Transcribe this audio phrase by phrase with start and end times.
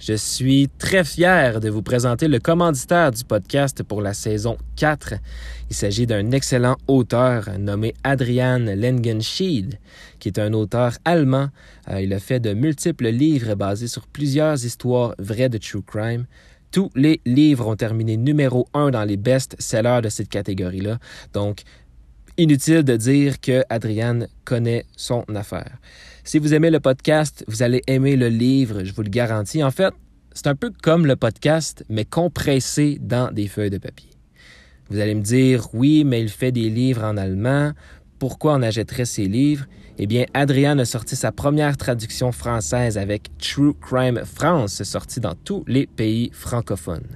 [0.00, 5.14] Je suis très fier de vous présenter le commanditaire du podcast pour la saison 4.
[5.70, 9.80] Il s'agit d'un excellent auteur nommé Adrian Lengenschied,
[10.20, 11.48] qui est un auteur allemand.
[11.90, 16.26] Euh, il a fait de multiples livres basés sur plusieurs histoires vraies de true crime.
[16.70, 20.98] Tous les livres ont terminé numéro un dans les best-sellers de cette catégorie-là.
[21.32, 21.62] Donc,
[22.36, 25.78] inutile de dire que Adrian connaît son affaire.
[26.28, 29.64] Si vous aimez le podcast, vous allez aimer le livre, je vous le garantis.
[29.64, 29.94] En fait,
[30.34, 34.10] c'est un peu comme le podcast, mais compressé dans des feuilles de papier.
[34.90, 37.72] Vous allez me dire, oui, mais il fait des livres en allemand.
[38.18, 39.64] Pourquoi on achèterait ces livres?
[39.96, 45.34] Eh bien, Adrian a sorti sa première traduction française avec True Crime France, sorti dans
[45.34, 47.08] tous les pays francophones.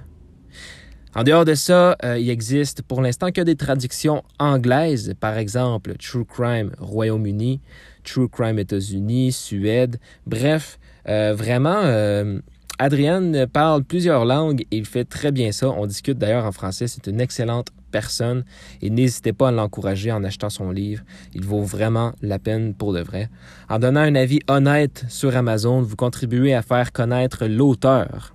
[1.15, 5.97] En dehors de ça, euh, il existe pour l'instant que des traductions anglaises, par exemple
[5.99, 7.61] True Crime Royaume-Uni,
[8.05, 9.99] True Crime États-Unis, Suède.
[10.27, 12.41] Bref, euh, vraiment, euh,
[12.79, 15.71] Adrian parle plusieurs langues et il fait très bien ça.
[15.71, 16.89] On discute d'ailleurs en français.
[16.89, 18.45] C'est une excellente personne
[18.81, 21.05] et n'hésitez pas à l'encourager en achetant son livre.
[21.35, 23.29] Il vaut vraiment la peine pour de vrai.
[23.69, 28.35] En donnant un avis honnête sur Amazon, vous contribuez à faire connaître l'auteur.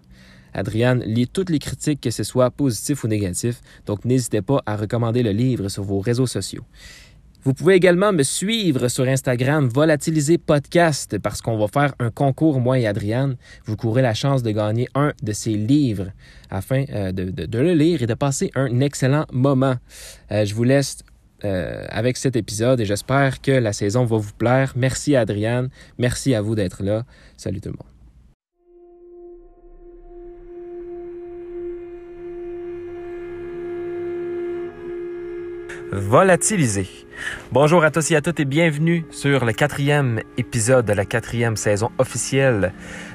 [0.53, 4.75] Adrian lit toutes les critiques, que ce soit positif ou négatif, donc n'hésitez pas à
[4.75, 6.63] recommander le livre sur vos réseaux sociaux.
[7.47, 12.59] Vous pouvez également me suivre sur Instagram Volatiliser Podcast parce qu'on va faire un concours,
[12.59, 13.37] moi et Adriane.
[13.63, 16.11] Vous courez la chance de gagner un de ces livres
[16.49, 19.77] afin euh, de, le lire et de passer un excellent moment.
[20.29, 20.97] Euh, je vous laisse
[21.45, 24.73] euh, avec cet épisode et j'espère que la saison va vous plaire.
[24.75, 27.05] Merci Adriane, merci à vous d'être là.
[27.37, 27.96] Salut tout le monde.
[35.91, 36.89] Volatiliser.
[37.53, 41.55] Bonjour à tous et à toutes et bienvenue sur le quatrième épisode de la quatrième
[41.55, 42.73] saison officielle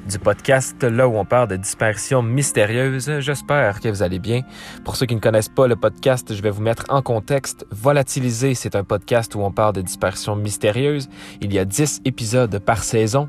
[0.09, 3.20] du podcast, là où on parle de disparitions mystérieuses.
[3.20, 4.41] J'espère que vous allez bien.
[4.84, 7.67] Pour ceux qui ne connaissent pas le podcast, je vais vous mettre en contexte.
[7.70, 11.11] Volatiliser, c'est un podcast où on parle de disparitions mystérieuses.
[11.42, 13.29] Il y a dix épisodes par saison.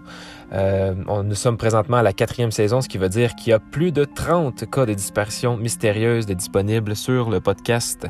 [0.53, 3.59] Euh, nous sommes présentement à la quatrième saison, ce qui veut dire qu'il y a
[3.59, 8.07] plus de 30 cas de disparitions mystérieuses disponibles sur le podcast.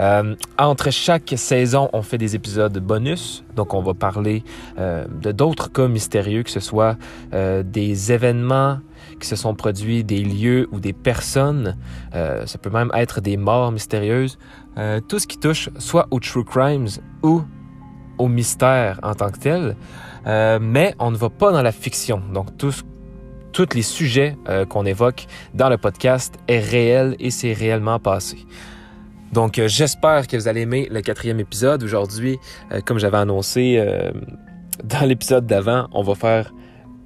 [0.00, 3.44] Euh, entre chaque saison, on fait des épisodes bonus.
[3.54, 4.42] Donc, on va parler
[4.78, 6.96] euh, de d'autres cas mystérieux, que ce soit
[7.34, 8.78] euh, des événements
[9.20, 11.76] qui se sont produits, des lieux ou des personnes.
[12.12, 14.38] ça peut même être des morts mystérieuses.
[15.08, 16.88] tout ce qui touche soit aux true crimes
[17.22, 17.42] ou
[18.16, 19.76] au mystère en tant que tel.
[20.24, 22.22] mais on ne va pas dans la fiction.
[22.32, 24.38] Donc, tous les sujets
[24.70, 28.46] qu'on évoque dans le podcast est réel et c'est réellement passé.
[29.32, 31.84] Donc, euh, j'espère que vous allez aimer le quatrième épisode.
[31.84, 32.38] Aujourd'hui,
[32.72, 34.10] euh, comme j'avais annoncé euh,
[34.82, 36.52] dans l'épisode d'avant, on va faire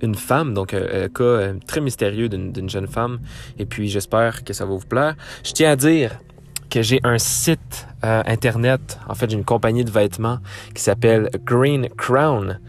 [0.01, 3.21] une femme, donc un cas très mystérieux d'une jeune femme.
[3.59, 5.15] Et puis, j'espère que ça va vous plaire.
[5.45, 6.19] Je tiens à dire
[6.69, 10.41] que j'ai un site internet, en fait, j'ai une compagnie de vêtements
[10.75, 12.61] qui s'appelle Green Crown,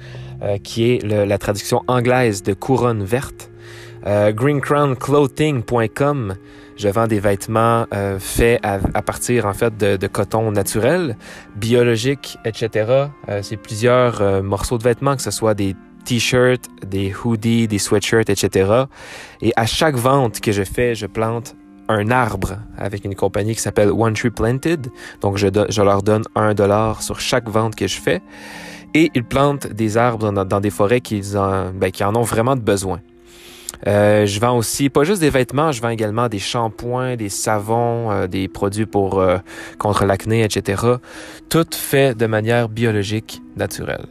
[0.63, 3.51] qui est la traduction anglaise de couronne verte.
[4.05, 6.35] greencrownclothing.com
[6.75, 11.17] je vends des vêtements euh, faits à, partir en fait de, coton naturel,
[11.55, 13.07] biologique, etc.
[13.29, 15.75] Euh, c'est plusieurs euh, morceaux de vêtements, que ce soit des
[16.05, 18.83] t-shirts, des hoodies, des sweatshirts, etc.
[19.41, 21.55] Et à chaque vente que je fais, je plante
[21.87, 24.87] un arbre avec une compagnie qui s'appelle One Tree Planted.
[25.21, 28.21] Donc, je, je, leur donne un dollar sur chaque vente que je fais.
[28.93, 32.55] Et ils plantent des arbres dans, des forêts qui en, ben, qui en ont vraiment
[32.55, 33.01] besoin.
[33.87, 38.11] Euh, je vends aussi pas juste des vêtements, je vends également des shampoings, des savons,
[38.11, 39.37] euh, des produits pour euh,
[39.77, 40.83] contre l'acné, etc.
[41.49, 44.07] Tout fait de manière biologique, naturelle.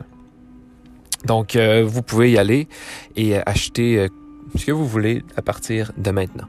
[1.24, 2.69] Donc, vous pouvez y aller
[3.16, 4.08] et acheter
[4.54, 6.47] ce que vous voulez à partir de maintenant.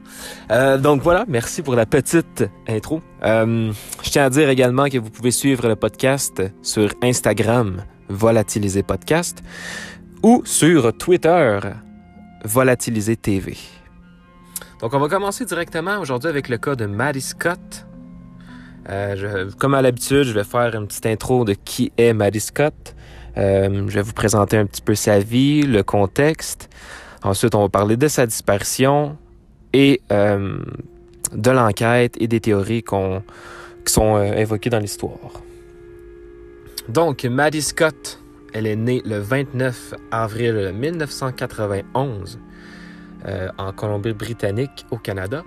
[0.78, 3.00] donc voilà, merci pour la petite intro.
[3.22, 3.72] je
[4.10, 9.42] tiens à dire également que vous pouvez suivre le podcast sur Instagram, Volatiliser Podcast,
[10.22, 11.58] ou sur Twitter,
[12.46, 13.56] Volatiliser TV.
[14.80, 17.86] Donc, on va commencer directement aujourd'hui avec le cas de Maddie Scott.
[18.88, 22.94] Euh, comme à l'habitude, je vais faire une petite intro de qui est Maddie Scott.
[23.36, 26.68] Euh, je vais vous présenter un petit peu sa vie, le contexte.
[27.22, 29.16] Ensuite, on va parler de sa disparition
[29.72, 30.58] et euh,
[31.32, 35.42] de l'enquête et des théories qui sont évoquées dans l'histoire.
[36.88, 38.20] Donc, Maddie Scott,
[38.52, 42.38] elle est née le 29 avril 1991
[43.24, 45.42] euh, en Colombie-Britannique, au Canada,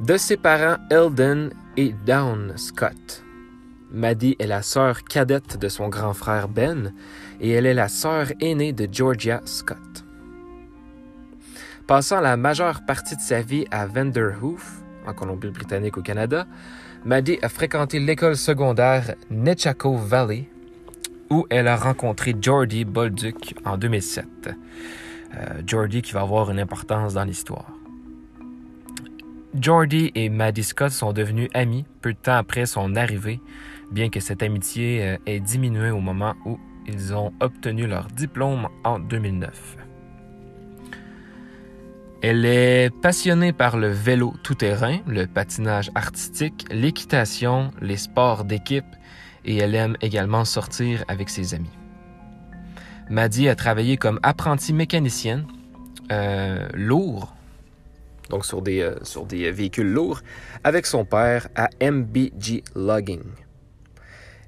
[0.00, 3.22] de ses parents Eldon et Dawn Scott.
[3.92, 6.92] Maddie est la sœur cadette de son grand frère Ben
[7.40, 10.04] et elle est la sœur aînée de Georgia Scott.
[11.86, 16.46] Passant la majeure partie de sa vie à Vanderhoof, en Colombie-Britannique au Canada,
[17.04, 20.48] Maddie a fréquenté l'école secondaire Nechako Valley,
[21.30, 24.26] où elle a rencontré Jordi Bolduc en 2007.
[25.36, 27.72] Euh, Jordi qui va avoir une importance dans l'histoire.
[29.54, 33.40] Jordi et Maddie Scott sont devenus amis peu de temps après son arrivée,
[33.90, 38.68] bien que cette amitié euh, ait diminué au moment où ils ont obtenu leur diplôme
[38.84, 39.76] en 2009.
[42.22, 48.84] Elle est passionnée par le vélo tout-terrain, le patinage artistique, l'équitation, les sports d'équipe
[49.44, 51.79] et elle aime également sortir avec ses amis.
[53.10, 55.44] Maddie a travaillé comme apprentie mécanicienne
[56.12, 57.34] euh, lourd,
[58.28, 60.20] donc sur des, euh, sur des véhicules lourds,
[60.62, 63.24] avec son père à MBG Logging.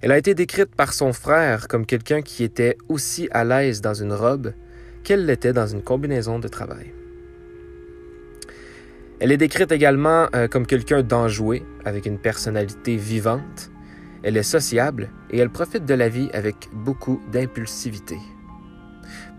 [0.00, 3.94] Elle a été décrite par son frère comme quelqu'un qui était aussi à l'aise dans
[3.94, 4.52] une robe
[5.02, 6.94] qu'elle l'était dans une combinaison de travail.
[9.18, 13.72] Elle est décrite également euh, comme quelqu'un d'enjoué, avec une personnalité vivante.
[14.22, 18.18] Elle est sociable et elle profite de la vie avec beaucoup d'impulsivité.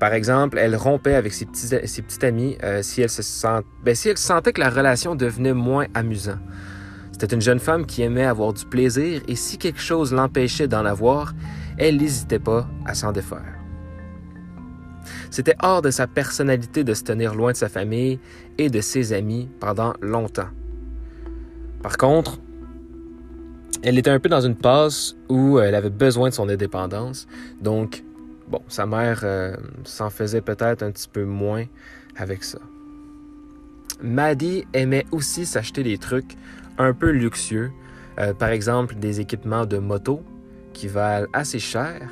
[0.03, 3.21] Par exemple, elle rompait avec ses petits, amis euh, si, elle se
[3.85, 6.41] ben, si elle sentait que la relation devenait moins amusante.
[7.13, 10.83] C'était une jeune femme qui aimait avoir du plaisir et si quelque chose l'empêchait d'en
[10.83, 11.33] avoir,
[11.77, 13.55] elle n'hésitait pas à s'en défaire.
[15.31, 18.19] C'était hors de sa personnalité de se tenir loin de sa famille
[18.57, 20.49] et de ses amis pendant longtemps.
[21.81, 22.41] Par contre,
[23.83, 27.25] elle était un peu dans une passe où elle avait besoin de son indépendance,
[27.61, 28.03] donc
[28.47, 31.65] bon, sa mère euh, s'en faisait peut-être un petit peu moins
[32.15, 32.59] avec ça.
[34.01, 36.35] Maddie aimait aussi s'acheter des trucs
[36.77, 37.71] un peu luxueux,
[38.19, 40.23] euh, par exemple des équipements de moto
[40.73, 42.09] qui valent assez cher,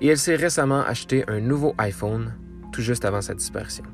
[0.00, 2.34] et elle s'est récemment acheté un nouveau iPhone
[2.72, 3.84] tout juste avant sa disparition.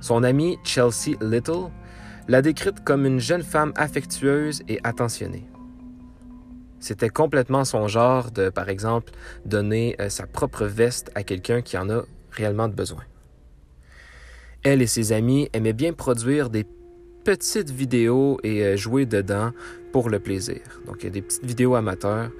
[0.00, 1.70] Son amie Chelsea Little
[2.28, 5.49] l'a décrite comme une jeune femme affectueuse et attentionnée.
[6.80, 9.12] C'était complètement son genre de, par exemple,
[9.44, 13.04] donner euh, sa propre veste à quelqu'un qui en a réellement besoin.
[14.62, 16.66] Elle et ses amis aimaient bien produire des
[17.24, 19.52] petites vidéos et euh, jouer dedans
[19.92, 20.60] pour le plaisir.
[20.86, 22.30] Donc, des petites vidéos amateurs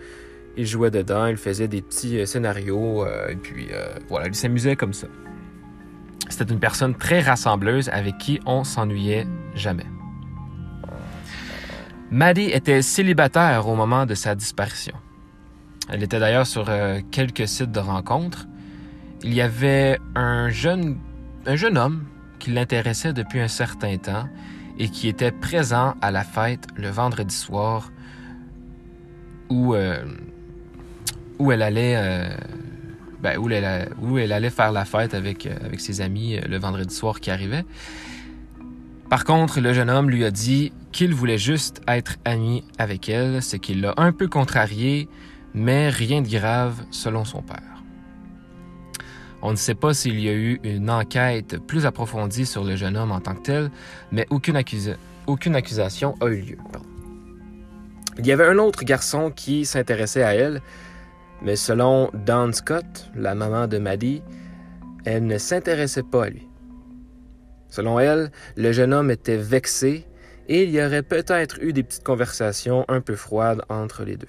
[0.56, 3.68] il jouait dedans, il faisait des petits euh, scénarios, et puis
[4.08, 5.06] voilà, il s'amusait comme ça.
[6.28, 9.86] C'était une personne très rassembleuse avec qui on s'ennuyait jamais.
[12.10, 14.94] Maddie était célibataire au moment de sa disparition.
[15.88, 16.70] Elle était d'ailleurs sur
[17.10, 18.46] quelques sites de rencontres.
[19.22, 20.98] Il y avait un jeune,
[21.46, 22.04] un jeune homme
[22.38, 24.28] qui l'intéressait depuis un certain temps
[24.78, 27.90] et qui était présent à la fête le vendredi soir
[29.48, 29.74] où
[31.40, 32.28] où elle allait, euh,
[33.22, 36.42] ben, où, elle, où, elle, allait faire la fête avec, euh, avec ses amis euh,
[36.46, 37.64] le vendredi soir qui arrivait.
[39.10, 43.42] Par contre, le jeune homme lui a dit qu'il voulait juste être ami avec elle,
[43.42, 45.08] ce qui l'a un peu contrarié,
[45.52, 47.82] mais rien de grave selon son père.
[49.42, 52.96] On ne sait pas s'il y a eu une enquête plus approfondie sur le jeune
[52.96, 53.70] homme en tant que tel,
[54.12, 54.54] mais aucune,
[55.56, 56.58] accusation a eu lieu.
[58.16, 60.62] Il y avait un autre garçon qui s'intéressait à elle,
[61.42, 64.22] mais selon Dawn Scott, la maman de Maddie,
[65.04, 66.49] elle ne s'intéressait pas à lui.
[67.70, 70.06] Selon elle, le jeune homme était vexé
[70.48, 74.28] et il y aurait peut-être eu des petites conversations un peu froides entre les deux.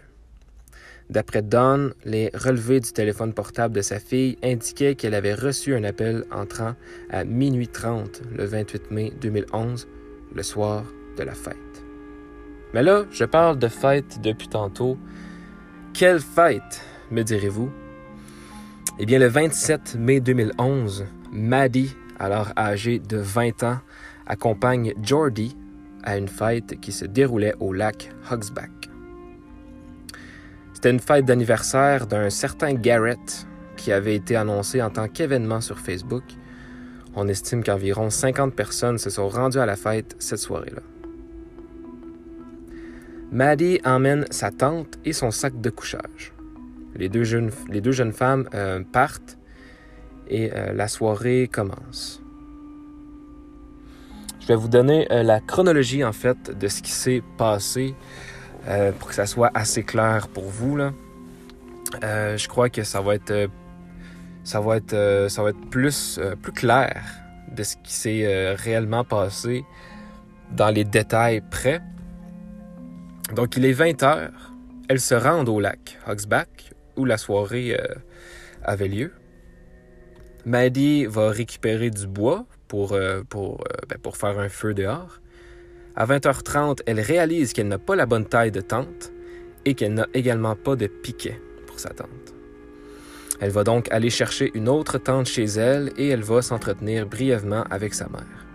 [1.09, 5.83] D'après Dawn, les relevés du téléphone portable de sa fille indiquaient qu'elle avait reçu un
[5.83, 6.75] appel entrant
[7.09, 9.89] à minuit 30 le 28 mai 2011,
[10.33, 10.85] le soir
[11.17, 11.57] de la fête.
[12.73, 14.97] Mais là, je parle de fête depuis tantôt.
[15.93, 17.69] Quelle fête me direz-vous?
[18.99, 23.79] Eh bien, le 27 mai 2011, Maddie, alors âgée de 20 ans,
[24.27, 25.57] accompagne Jordi
[26.03, 28.69] à une fête qui se déroulait au lac Hugsback.
[30.73, 35.79] C'était une fête d'anniversaire d'un certain Garrett qui avait été annoncé en tant qu'événement sur
[35.79, 36.23] Facebook.
[37.15, 40.83] On estime qu'environ 50 personnes se sont rendues à la fête cette soirée-là.
[43.31, 46.33] Maddie emmène sa tante et son sac de couchage.
[46.95, 49.39] Les deux jeunes, les deux jeunes femmes euh, partent
[50.31, 52.21] et euh, la soirée commence.
[54.39, 57.95] Je vais vous donner euh, la chronologie en fait de ce qui s'est passé
[58.99, 60.77] pour que ça soit assez clair pour vous.
[60.77, 60.93] Là.
[62.03, 63.49] je crois que ça va être,
[64.43, 67.01] ça va être, ça va être plus, plus clair
[67.55, 69.65] de ce qui s'est réellement passé
[70.51, 71.81] dans les détails près.
[73.35, 74.53] Donc il est 20 heures.
[74.89, 77.95] Elles se rendent au lac Hogsback où la soirée euh,
[78.63, 79.13] avait lieu.
[80.45, 83.55] Maddie va récupérer du bois pour, euh, euh,
[83.89, 85.19] ben, pour faire un feu dehors.
[85.95, 89.11] À 20h30, elle réalise qu'elle n'a pas la bonne taille de tente
[89.65, 92.33] et qu'elle n'a également pas de piquet pour sa tente.
[93.39, 97.63] Elle va donc aller chercher une autre tente chez elle et elle va s'entretenir brièvement
[97.69, 98.45] avec sa mère.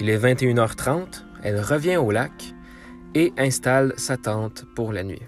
[0.00, 2.54] Il est 21h30, elle revient au lac
[3.14, 5.22] et installe sa tente pour la nuit.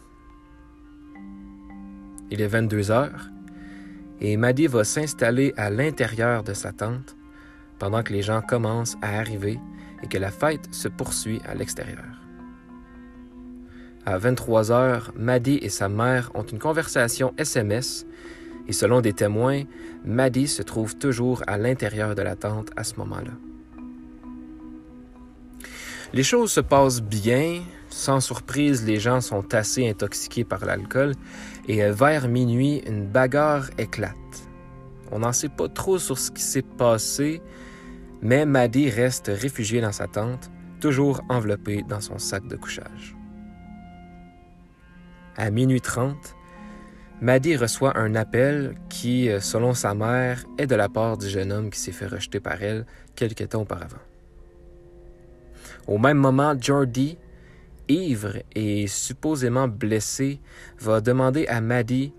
[2.30, 3.10] Il est 22h
[4.20, 7.16] et Maddie va s'installer à l'intérieur de sa tente
[7.78, 9.58] pendant que les gens commencent à arriver
[10.02, 12.04] et que la fête se poursuit à l'extérieur.
[14.04, 18.06] À 23 heures, Maddie et sa mère ont une conversation SMS
[18.66, 19.62] et selon des témoins,
[20.04, 23.32] Maddie se trouve toujours à l'intérieur de la tente à ce moment-là.
[26.12, 27.62] Les choses se passent bien.
[27.90, 31.14] Sans surprise, les gens sont assez intoxiqués par l'alcool
[31.66, 34.14] et vers minuit, une bagarre éclate.
[35.10, 37.40] On n'en sait pas trop sur ce qui s'est passé,
[38.20, 43.16] mais Maddie reste réfugiée dans sa tente, toujours enveloppée dans son sac de couchage.
[45.36, 46.16] À minuit 30,
[47.20, 51.70] Maddie reçoit un appel qui, selon sa mère, est de la part du jeune homme
[51.70, 53.96] qui s'est fait rejeter par elle quelque temps auparavant.
[55.86, 57.16] Au même moment, Jordi,
[57.88, 60.40] ivre et supposément blessé,
[60.80, 62.12] va demander à Maddie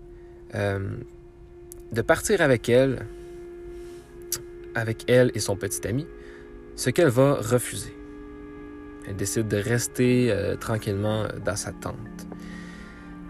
[0.54, 0.96] euh,
[1.92, 3.06] de partir avec elle,
[4.74, 6.06] avec elle et son petit ami,
[6.76, 7.94] ce qu'elle va refuser.
[9.06, 11.96] Elle décide de rester euh, tranquillement dans sa tente.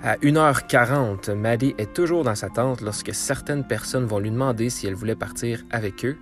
[0.02, 4.86] À 1h40, Maddie est toujours dans sa tente lorsque certaines personnes vont lui demander si
[4.86, 6.16] elle voulait partir avec eux,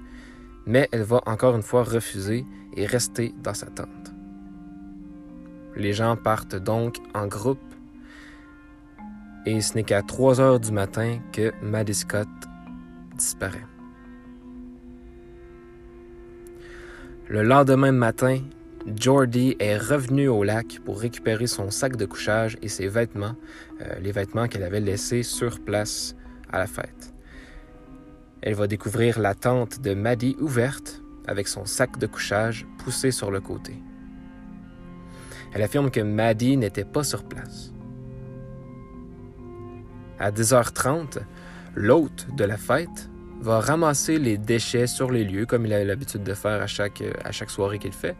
[0.67, 2.45] mais elle va encore une fois refuser
[2.77, 3.89] et rester dans sa tente.
[5.79, 7.59] Les gens partent donc en groupe
[9.47, 12.29] et ce n'est qu'à 3 heures du matin que Maddie Scott
[13.17, 13.65] disparaît.
[17.29, 18.41] Le lendemain matin,
[18.97, 23.37] Jordi est revenu au lac pour récupérer son sac de couchage et ses vêtements,
[23.81, 26.17] euh, les vêtements qu'elle avait laissés sur place
[26.51, 27.15] à la fête.
[28.43, 33.31] Elle va découvrir la tente de Maddie ouverte avec son sac de couchage poussé sur
[33.31, 33.75] le côté.
[35.59, 37.73] Elle affirme que Maddie n'était pas sur place.
[40.21, 41.19] À 10h30,
[41.75, 43.11] l'hôte de la fête
[43.41, 47.03] va ramasser les déchets sur les lieux, comme il a l'habitude de faire à chaque,
[47.25, 48.15] à chaque soirée qu'il fait.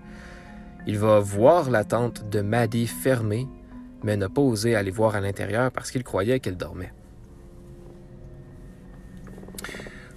[0.89, 3.47] Il va voir la tente de Maddie fermée,
[4.03, 6.93] mais n'a pas osé aller voir à l'intérieur parce qu'il croyait qu'elle dormait.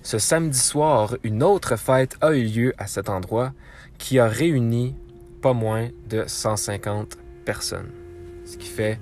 [0.02, 3.54] Ce samedi soir, une autre fête a eu lieu à cet endroit
[4.00, 4.96] qui a réuni
[5.42, 7.90] pas moins de 150 personnes,
[8.46, 9.00] ce qui fait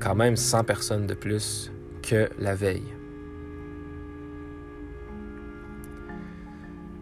[0.00, 2.92] quand même 100 personnes de plus que la veille.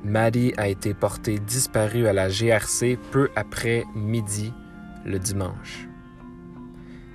[0.05, 4.53] Maddie a été portée disparue à la GRC peu après midi
[5.05, 5.89] le dimanche.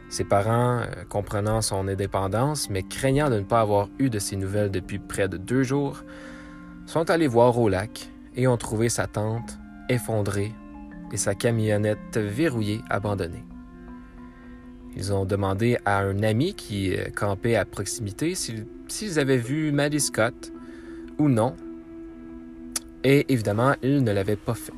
[0.10, 4.38] Ses parents, euh, comprenant son indépendance, mais craignant de ne pas avoir eu de ses
[4.38, 6.04] nouvelles depuis près de deux jours,
[6.86, 10.54] sont allés voir au lac et ont trouvé sa tente effondrée
[11.12, 13.44] et sa camionnette verrouillée abandonnée.
[14.96, 20.00] Ils ont demandé à un ami qui euh, campait à proximité s'ils avaient vu Maddie
[20.00, 20.52] Scott
[21.20, 21.56] ou non.
[23.04, 24.74] Et évidemment, il ne l'avait pas fait.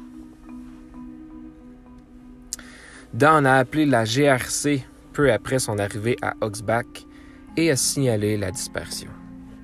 [3.13, 4.83] Dan a appelé la GRC
[5.13, 7.05] peu après son arrivée à Oxback
[7.55, 9.09] et a signalé la dispersion.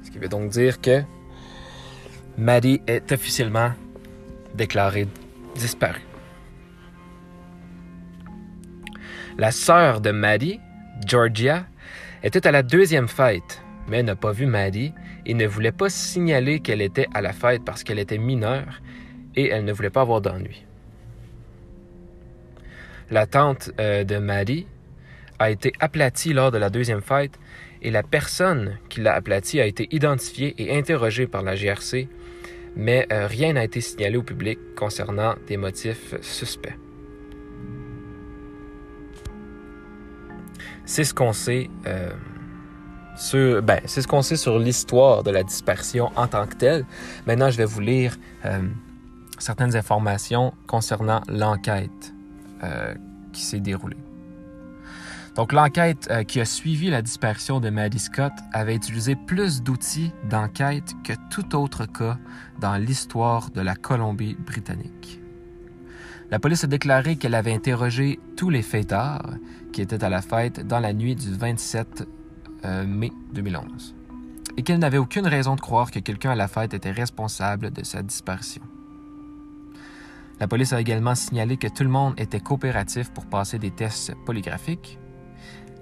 [0.04, 1.02] Ce qui veut donc dire que
[2.38, 3.72] Maddie est officiellement
[4.56, 5.08] déclarée
[5.56, 6.15] disparue.
[9.38, 10.62] La sœur de Maddie,
[11.06, 11.66] Georgia,
[12.24, 14.94] était à la deuxième fête, mais n'a pas vu Maddie
[15.26, 18.82] et ne voulait pas signaler qu'elle était à la fête parce qu'elle était mineure
[19.36, 20.66] et elle ne voulait pas avoir d'ennui.
[23.12, 24.68] La tante euh, de Maddie
[25.38, 27.38] a été aplatie lors de la deuxième fête
[27.82, 32.08] et la personne qui l'a aplatie a été identifiée et interrogée par la GRC,
[32.78, 36.85] mais euh, rien n'a été signalé au public concernant des motifs suspects.
[40.86, 41.70] C'est ce qu'on sait.
[41.88, 42.12] Euh,
[43.18, 46.86] sur, ben, ce sait sur l'histoire de la dispersion en tant que telle.
[47.26, 48.60] Maintenant, je vais vous lire euh,
[49.40, 52.14] certaines informations concernant l'enquête
[52.64, 52.94] euh,
[53.32, 53.98] qui s'est déroulée.
[55.36, 60.94] Donc, l'enquête qui a suivi la dispersion de Maddie Scott avait utilisé plus d'outils d'enquête
[61.04, 62.18] que tout autre cas
[62.62, 65.25] dans l'histoire de la Colombie-Britannique.
[66.32, 69.36] La police a déclaré qu'elle avait interrogé tous les fêtards
[69.72, 72.08] qui étaient à la fête dans la nuit du 27
[72.66, 73.96] euh, mai 2011.
[74.58, 77.84] et qu'elle n'avait aucune raison de croire que quelqu'un à la fête était responsable de
[77.84, 78.62] sa disparition.
[80.40, 84.14] La police a également signalé que tout le monde était coopératif pour passer des tests
[84.26, 84.98] polygraphiques.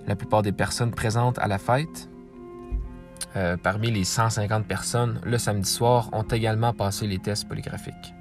[0.07, 2.09] La plupart des personnes présentes à la fête,
[3.35, 8.13] euh, parmi les 150 personnes le samedi soir, ont également passé les tests polygraphiques.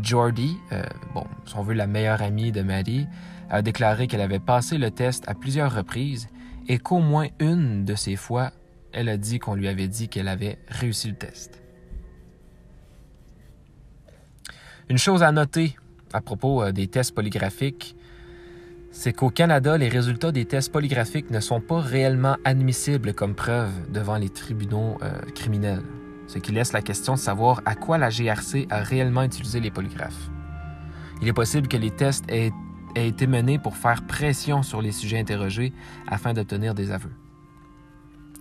[0.00, 0.82] Jordi, euh,
[1.14, 3.06] bon, si on veut la meilleure amie de Maddie,
[3.50, 6.28] a déclaré qu'elle avait passé le test à plusieurs reprises
[6.68, 8.52] et qu'au moins une de ces fois,
[8.92, 11.62] elle a dit qu'on lui avait dit qu'elle avait réussi le test.
[14.88, 15.76] Une chose à noter
[16.12, 17.96] à propos euh, des tests polygraphiques,
[18.90, 23.70] c'est qu'au Canada, les résultats des tests polygraphiques ne sont pas réellement admissibles comme preuve
[23.90, 25.82] devant les tribunaux euh, criminels,
[26.32, 29.70] ce qui laisse la question de savoir à quoi la GRC a réellement utilisé les
[29.70, 30.30] polygraphes.
[31.20, 32.52] Il est possible que les tests aient,
[32.94, 35.74] aient été menés pour faire pression sur les sujets interrogés
[36.08, 37.12] afin d'obtenir des aveux.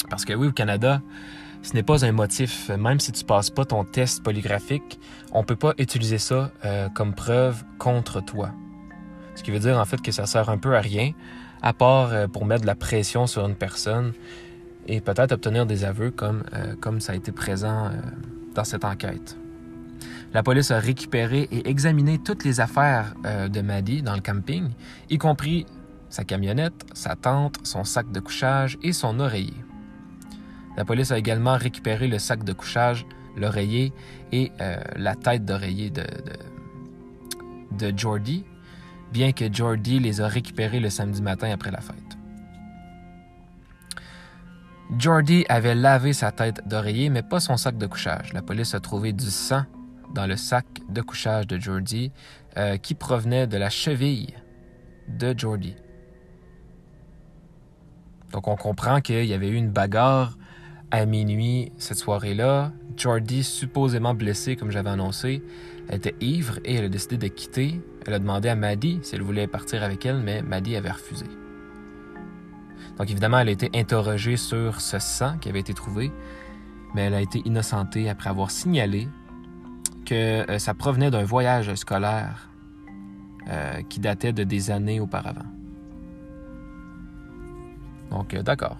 [0.09, 1.01] Parce que oui, au Canada,
[1.63, 2.69] ce n'est pas un motif.
[2.69, 4.97] Même si tu passes pas ton test polygraphique,
[5.33, 8.51] on peut pas utiliser ça euh, comme preuve contre toi.
[9.35, 11.11] Ce qui veut dire en fait que ça sert un peu à rien,
[11.61, 14.13] à part euh, pour mettre de la pression sur une personne
[14.87, 17.91] et peut-être obtenir des aveux comme, euh, comme ça a été présent
[18.55, 19.37] dans cette enquête.
[20.33, 24.69] La police a récupéré et examiné toutes les affaires de Maddie dans le camping,
[25.09, 25.65] y compris
[26.11, 29.63] sa camionnette, sa tente, son sac de couchage et son oreiller.
[30.77, 33.93] La police a également récupéré le sac de couchage, l'oreiller
[34.31, 36.03] et euh, la tête d'oreiller de,
[37.77, 38.45] de, Jordi,
[39.11, 42.17] bien que Jordi les a récupérés le samedi matin après la fête.
[44.97, 48.33] Jordi avait lavé sa tête d'oreiller, mais pas son sac de couchage.
[48.33, 49.63] La police a trouvé du sang
[50.13, 52.11] dans le sac de couchage de Jordi
[52.57, 54.35] euh, qui provenait de la cheville
[55.07, 55.75] de Jordi.
[58.33, 60.37] Donc on comprend qu'il y avait eu une bagarre
[60.91, 62.73] à minuit cette soirée-là.
[62.97, 65.41] Jordi, supposément blessée, comme j'avais annoncé,
[65.89, 67.79] était ivre et elle a décidé de quitter.
[68.05, 71.25] Elle a demandé à Maddie si elle voulait partir avec elle, mais Maddie avait refusé.
[73.01, 76.11] Donc évidemment, elle a été interrogée sur ce sang qui avait été trouvé,
[76.93, 79.07] mais elle a été innocentée après avoir signalé
[80.05, 82.51] que euh, ça provenait d'un voyage scolaire
[83.47, 85.47] euh, qui datait de des années auparavant.
[88.11, 88.77] Donc euh, d'accord.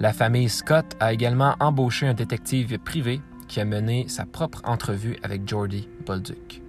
[0.00, 5.18] La famille Scott a également embauché un détective privé qui a mené sa propre entrevue
[5.22, 6.62] avec Jordi Bolduc.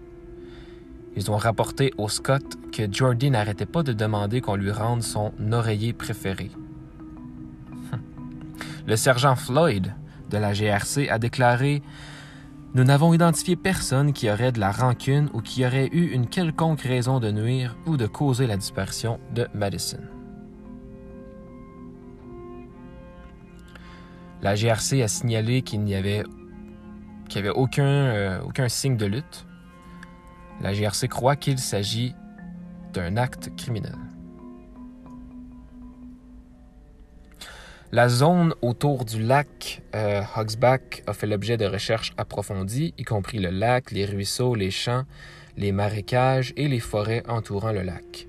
[1.15, 5.32] Ils ont rapporté au Scott que Jordi n'arrêtait pas de demander qu'on lui rende son
[5.52, 6.49] oreiller préféré.
[8.88, 9.93] Le sergent Floyd
[10.30, 11.84] de la GRC a déclaré
[12.73, 16.82] Nous n'avons identifié personne qui aurait de la rancune ou qui aurait eu une quelconque
[16.82, 19.99] raison de nuire ou de causer la disparition de Madison.
[24.41, 26.23] La GRC a signalé qu'il n'y avait,
[27.38, 29.45] euh, aucun signe de lutte.
[30.62, 32.16] La GRC croit qu'il s'agit
[32.94, 33.96] d'un acte criminel.
[37.94, 43.38] La zone autour du lac euh, Hogsback a fait l'objet de recherches approfondies, y compris
[43.38, 45.04] le lac, les ruisseaux, les champs,
[45.58, 48.28] les marécages et les forêts entourant le lac.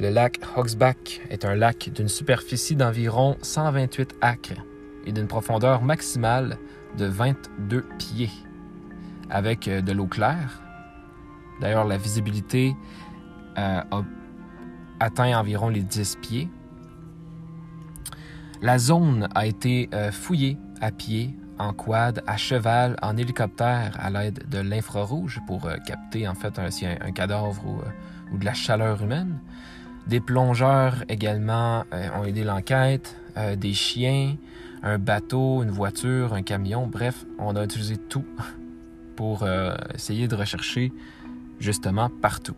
[0.00, 4.64] Le lac Hogsback est un lac d'une superficie d'environ 128 acres
[5.06, 6.58] et d'une profondeur maximale
[6.98, 8.30] de 22 pieds,
[9.30, 10.65] avec euh, de l'eau claire.
[11.60, 12.74] D'ailleurs, la visibilité
[13.58, 14.02] euh, a
[15.00, 16.48] atteint environ les 10 pieds.
[18.62, 24.10] La zone a été euh, fouillée à pied, en quad, à cheval, en hélicoptère à
[24.10, 26.68] l'aide de l'infrarouge pour capter en fait un,
[27.00, 29.38] un cadavre ou, de la chaleur humaine.
[30.06, 33.16] Des plongeurs également ont aidé l'enquête,
[33.56, 34.36] des chiens,
[34.82, 38.24] un bateau, une voiture, un camion, bref, on a utilisé tout
[39.16, 40.92] pour euh, essayer de rechercher
[41.60, 42.56] justement partout.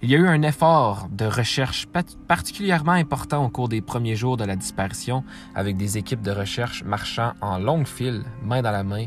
[0.00, 1.88] Il y a eu un effort de recherche
[2.28, 5.24] particulièrement important au cours des premiers jours de la disparition,
[5.56, 9.06] avec des équipes de recherche marchant en longue file, main dans la main,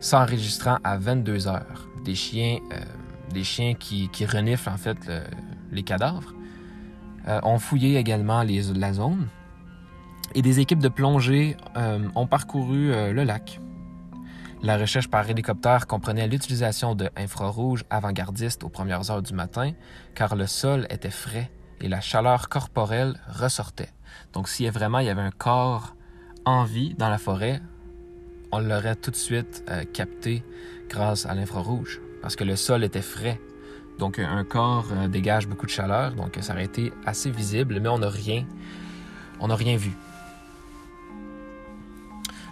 [0.00, 1.86] s'enregistrant à 22 heures.
[2.02, 2.80] Des chiens, euh,
[3.34, 4.98] des chiens qui, reniflent en fait
[5.70, 6.32] les cadavres,
[7.28, 9.28] euh, ont fouillé également les, la zone
[10.34, 13.60] et des équipes de plongée euh, ont parcouru le lac.
[14.62, 19.72] La recherche par hélicoptère comprenait l'utilisation de infrarouges avant-gardistes aux premières heures du matin,
[20.14, 23.88] car le sol était frais et la chaleur corporelle ressortait.
[24.32, 25.96] Donc, s'il y vraiment il y avait un corps
[26.44, 27.60] en vie dans la forêt,
[28.52, 30.44] on l'aurait tout de suite euh, capté
[30.88, 33.40] grâce à l'infrarouge, parce que le sol était frais.
[33.98, 37.98] Donc, un corps dégage beaucoup de chaleur, donc ça aurait été assez visible, mais on
[37.98, 38.46] n'a rien,
[39.40, 39.96] on n'a rien vu.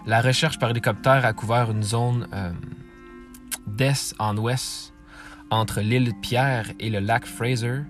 [0.07, 2.53] La recherche par hélicoptère a couvert une zone euh,
[3.67, 4.93] d'est en ouest
[5.51, 7.83] entre l'île Pierre et le lac Fraser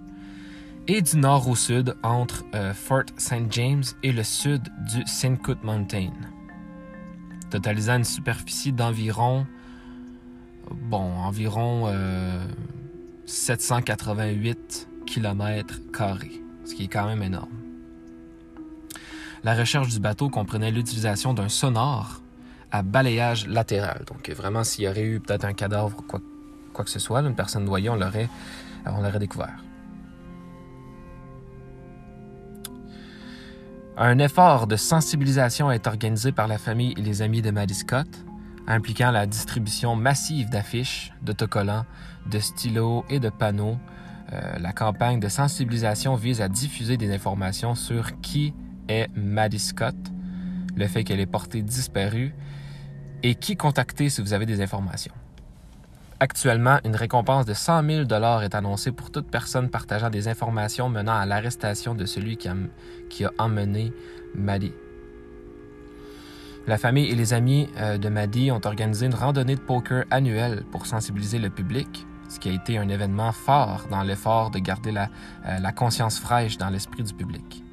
[0.88, 3.50] et du nord au sud entre euh, Fort St.
[3.50, 6.10] James et le sud du Sincoot Mountain,
[7.50, 9.46] totalisant une superficie d'environ
[10.70, 11.92] bon, environ
[13.26, 15.80] 788 km,
[16.64, 17.59] ce qui est quand même énorme.
[19.42, 22.20] La recherche du bateau comprenait l'utilisation d'un sonar
[22.70, 24.04] à balayage latéral.
[24.06, 26.20] Donc, vraiment, s'il y aurait eu peut-être un cadavre quoi,
[26.84, 28.28] que ce soit, une personne noyée, on l'aurait,
[28.86, 29.64] on l'aurait découvert.
[33.96, 38.08] Un effort de sensibilisation est organisé par la famille et les amis de Maddie Scott,
[38.66, 41.84] impliquant la distribution massive d'affiches, d'autocollants,
[42.30, 43.78] de stylos et de panneaux.
[44.32, 48.54] Euh, la campagne de sensibilisation vise à diffuser des informations sur qui
[48.90, 49.96] est Maddie Scott,
[50.76, 52.34] le fait qu'elle est portée disparue
[53.22, 55.12] et qui contacter si vous avez des informations.
[56.22, 61.14] Actuellement, une récompense de 100 000 est annoncée pour toute personne partageant des informations menant
[61.14, 63.92] à l'arrestation de celui qui a, emmené
[64.34, 64.74] Maddie.
[66.66, 70.62] La famille et les amis euh, de Maddie ont organisé une randonnée de poker annuelle
[70.70, 74.92] pour sensibiliser le public, ce qui a été un événement fort dans l'effort de garder
[74.92, 75.08] la,
[75.46, 77.64] euh, la conscience fraîche dans l'esprit du public.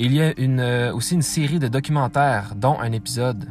[0.00, 3.48] Il y a euh, aussi une série de documentaires, dont un épisode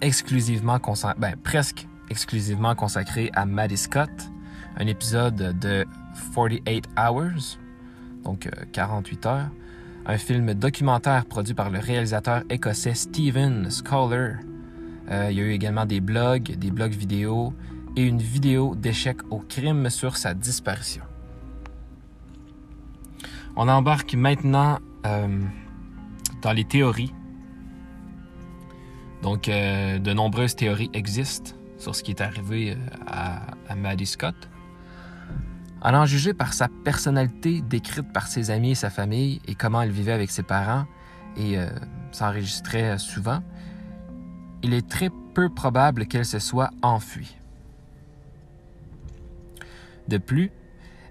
[0.00, 4.08] exclusivement consacré, ben, presque exclusivement consacré à Maddie Scott,
[4.78, 5.84] un épisode de
[6.34, 7.58] 48 Hours,
[8.24, 9.50] donc 48 heures,
[10.06, 14.36] un film documentaire produit par le réalisateur écossais Steven Scholar.
[15.10, 17.52] Euh, il y a eu également des blogs, des blogs vidéo
[17.94, 21.02] et une vidéo d'échec au crime sur sa disparition.
[23.54, 25.40] On embarque maintenant euh,
[26.42, 27.12] dans les théories.
[29.22, 34.48] Donc, euh, de nombreuses théories existent sur ce qui est arrivé à, à Maddie Scott.
[35.82, 39.82] En en juger par sa personnalité décrite par ses amis et sa famille et comment
[39.82, 40.86] elle vivait avec ses parents
[41.36, 41.68] et euh,
[42.10, 43.42] s'enregistrait souvent,
[44.62, 47.36] il est très peu probable qu'elle se soit enfuie.
[50.08, 50.50] De plus,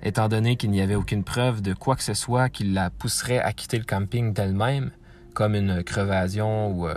[0.03, 3.39] étant donné qu'il n'y avait aucune preuve de quoi que ce soit qui la pousserait
[3.39, 4.91] à quitter le camping d'elle-même,
[5.33, 6.95] comme une crevaison ou euh,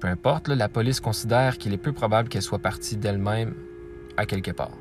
[0.00, 3.54] peu importe, la police considère qu'il est peu probable qu'elle soit partie d'elle-même
[4.16, 4.72] à quelque part.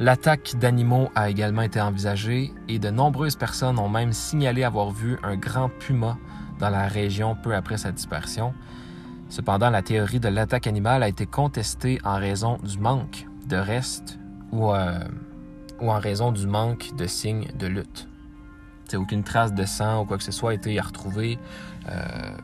[0.00, 5.16] L'attaque d'animaux a également été envisagée et de nombreuses personnes ont même signalé avoir vu
[5.22, 6.18] un grand puma
[6.58, 8.52] dans la région peu après sa disparition.
[9.28, 14.18] Cependant, la théorie de l'attaque animale a été contestée en raison du manque de restes
[14.52, 14.98] ou, euh,
[15.80, 18.08] ou en raison du manque de signes de lutte.
[18.86, 21.38] C'est aucune trace de sang ou quoi que ce soit a été retrouvée
[21.88, 22.36] euh,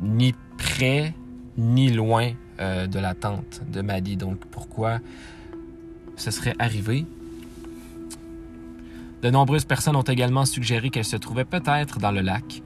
[0.00, 1.14] ni près
[1.56, 4.16] ni loin euh, de la tente de Maddy.
[4.16, 4.98] Donc pourquoi
[6.16, 7.06] ce serait arrivé?
[9.22, 12.60] De nombreuses personnes ont également suggéré qu'elle se trouvait peut-être dans le lac,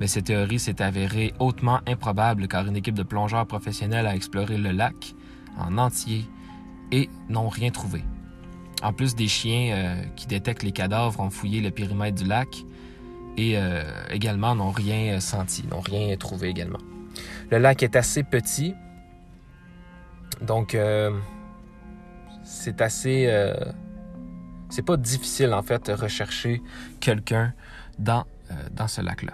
[0.00, 4.58] mais cette théorie s'est avérée hautement improbable car une équipe de plongeurs professionnels a exploré
[4.58, 5.14] le lac
[5.56, 6.24] en entier
[6.92, 8.02] et n'ont rien trouvé.
[8.82, 12.64] En plus des chiens euh, qui détectent les cadavres ont fouillé le périmètre du lac
[13.36, 16.78] et euh, également n'ont rien euh, senti, n'ont rien trouvé également.
[17.50, 18.74] Le lac est assez petit,
[20.40, 20.76] donc
[22.44, 23.28] c'est assez.
[24.68, 26.62] C'est pas difficile, en fait, de rechercher
[27.00, 27.52] quelqu'un
[27.98, 28.24] dans,
[28.70, 29.32] dans ce lac-là.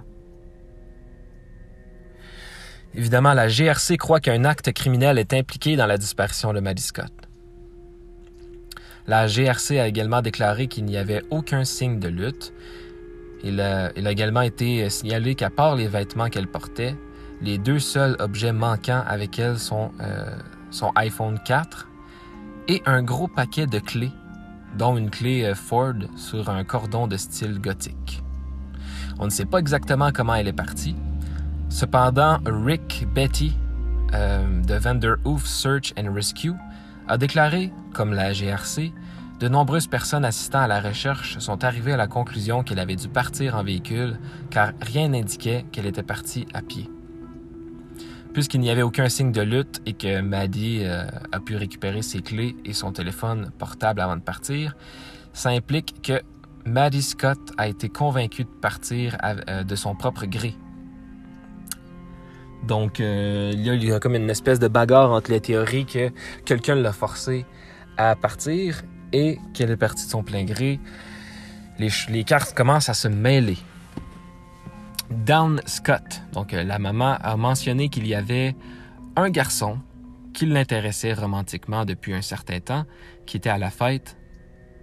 [2.95, 7.26] Évidemment, la GRC croit qu'un acte criminel est impliqué dans la disparition de Maddie Scott.
[9.09, 12.53] La GRC a également déclaré qu'il n'y avait aucun signe de lutte.
[13.45, 16.97] Il a, également été signalé qu'à part les vêtements qu'elle portait,
[17.41, 20.37] les deux seuls objets manquants avec elle sont euh,
[20.71, 21.89] son iPhone 4
[22.69, 24.11] et un gros paquet de clés,
[24.77, 28.23] dont une clé euh, Ford sur un cordon de style gothique.
[29.19, 30.97] On ne sait pas exactement comment elle est partie.
[31.69, 33.57] Cependant, Rick Betty
[34.15, 36.55] euh, de Vanderhoof Search and Rescue
[37.09, 38.93] a déclaré, comme la GRC,
[39.39, 43.09] de nombreuses personnes assistant à la recherche sont arrivées à la conclusion qu'elle avait dû
[43.09, 44.19] partir en véhicule
[44.51, 46.89] car rien n'indiquait qu'elle était partie à pied.
[48.33, 52.23] Puisqu'il n'y avait aucun signe de lutte et que Maddie euh, a pu récupérer ses
[52.23, 54.75] clés et son téléphone portable avant de partir,
[55.33, 56.21] ça implique que
[56.65, 60.55] Maddie Scott a été convaincue de partir euh, de son propre gré.
[62.65, 66.11] Donc, euh, il, y a, comme une espèce de bagarre entre les théories que
[66.45, 67.47] quelqu'un l'a forcé
[67.97, 70.81] à partir et qu'elle est partie de son plein gré.
[71.79, 73.59] Les, les cartes commencent à se mêler.
[75.11, 78.57] Down Scott, donc euh, la maman, a mentionné qu'il y avait
[79.15, 79.79] un garçon
[80.35, 82.85] qui l'intéressait romantiquement depuis un certain temps,
[83.25, 84.17] qui était à la fête,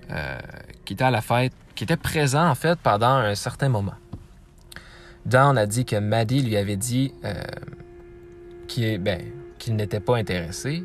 [0.09, 0.39] euh,
[0.85, 3.93] qui était à la fête, qui était présent en fait pendant un certain moment.
[5.25, 7.33] Down a dit que Maddie lui avait dit euh,
[8.67, 9.21] qu'il ben,
[9.57, 10.83] qu'il n'était pas intéressé,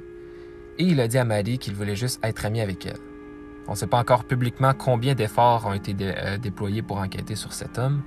[0.78, 2.98] et il a dit à Maddie qu'il voulait juste être ami avec elle.
[3.66, 7.52] On ne sait pas encore publiquement combien d'efforts ont été euh, déployés pour enquêter sur
[7.52, 8.02] cet homme,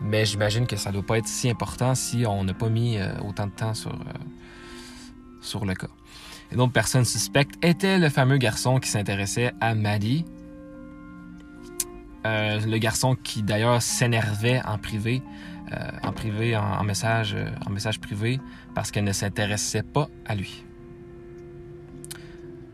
[0.00, 2.98] mais j'imagine que ça ne doit pas être si important si on n'a pas mis
[2.98, 3.98] euh, autant de temps sur,
[5.40, 5.88] sur le cas.
[6.52, 10.24] Une autre personne suspecte était le fameux garçon qui s'intéressait à Maddie.
[12.24, 15.22] Le garçon qui d'ailleurs s'énervait en privé,
[16.02, 17.34] en privé, en, message,
[18.00, 18.40] privé,
[18.74, 20.64] parce qu'elle ne s'intéressait pas à lui.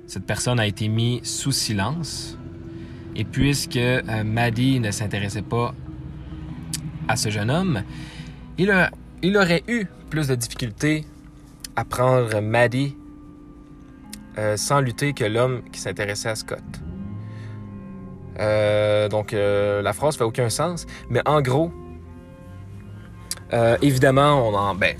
[0.07, 2.39] Cette personne a été mise sous silence.
[3.17, 5.75] Et puisque euh, Maddie ne s'intéressait pas
[7.09, 7.83] à ce jeune homme,
[8.59, 8.73] il,
[9.23, 11.05] il, aurait eu plus de difficultés
[11.77, 12.95] à prendre Maddie
[14.39, 16.63] euh, sans lutter que l'homme qui s'intéressait à Scott.
[18.39, 21.73] Euh, donc la phrase fait aucun sens, mais en gros,
[23.83, 24.97] évidemment, on en, ben,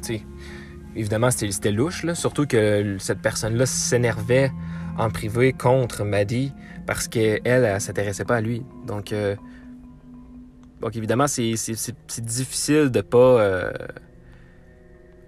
[0.95, 4.51] évidemment c'était louche, surtout que cette personne-là s'énervait
[4.99, 6.53] en privé contre Maddie
[6.87, 8.65] parce qu'elle, elle, s'intéressait pas à lui.
[8.87, 9.37] Donc, euh,
[10.81, 11.55] donc évidemment, c'est
[12.21, 13.73] difficile de pas, euh,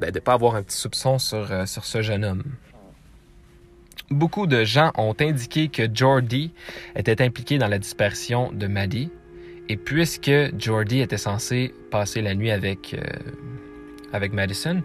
[0.01, 2.45] ben, de pas avoir un petit soupçon sur, euh, sur ce jeune homme.
[4.11, 6.53] Beaucoup de gens ont indiqué que Jordy
[6.97, 9.11] était impliqué dans la disparition de Maddie.
[9.69, 12.97] Et puisque Jordy était censé passer la nuit avec,
[14.15, 14.83] avec Madison,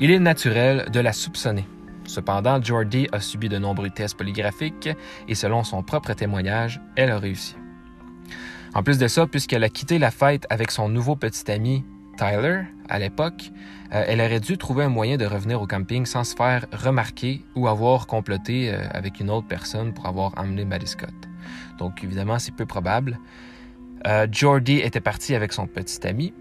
[0.00, 1.66] il est naturel de la soupçonner.
[2.06, 4.88] Cependant, Jordi a subi de nombreux tests polygraphiques
[5.28, 7.56] et selon son propre témoignage, elle a réussi.
[8.74, 11.84] En plus de ça, puisqu'elle a quitté la fête avec son nouveau petit ami
[12.16, 13.50] Tyler à l'époque,
[13.94, 17.42] euh, elle aurait dû trouver un moyen de revenir au camping sans se faire remarquer
[17.54, 21.14] ou avoir comploté euh, avec une autre personne pour avoir emmené Maddie Scott.
[21.78, 23.18] Donc évidemment, c'est peu probable.
[24.06, 26.34] Euh, Jordi était parti avec son petit ami.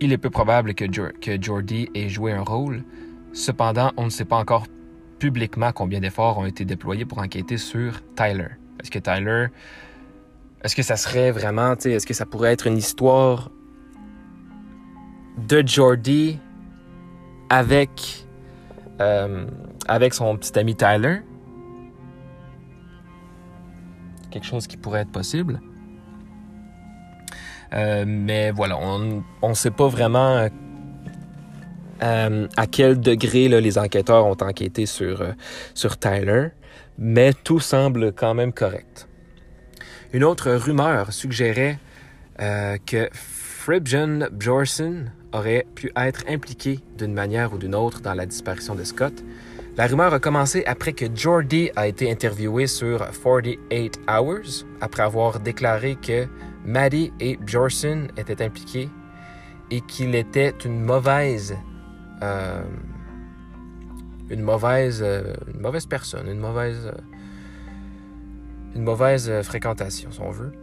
[0.00, 2.84] Il est peu probable que, que Jordi ait joué un rôle,
[3.32, 4.66] Cependant, on ne sait pas encore
[5.18, 8.48] publiquement combien d'efforts ont été déployés pour enquêter sur Tyler.
[8.80, 9.46] Est-ce que Tyler,
[10.64, 13.50] est-ce que ça serait vraiment, est-ce que ça pourrait être une histoire
[15.36, 16.38] de Jordy
[17.50, 18.26] avec,
[19.00, 19.46] euh,
[19.86, 21.20] avec son petit ami Tyler?
[24.30, 25.60] Quelque chose qui pourrait être possible.
[27.72, 30.48] Euh, mais voilà, on ne sait pas vraiment
[32.02, 35.22] euh, à quel degré les enquêteurs ont enquêté sur,
[35.74, 36.48] sur Tyler,
[36.98, 39.08] mais tout semble quand même correct.
[40.12, 41.78] Une autre rumeur suggérait
[42.38, 43.10] que
[43.68, 48.82] Fribjon Bjorson aurait pu être impliqué d'une manière ou d'une autre dans la disparition de
[48.82, 49.12] Scott.
[49.76, 55.38] La rumeur a commencé après que Jordy a été interviewé sur 48 Hours, après avoir
[55.40, 56.26] déclaré que
[56.64, 58.88] Maddie et Bjorson étaient impliqués
[59.70, 61.54] et qu'il était une mauvaise
[62.22, 62.62] euh,
[64.30, 67.00] une mauvaise euh, une mauvaise personne, une mauvaise euh,
[68.74, 70.54] une mauvaise fréquentation, si on veut.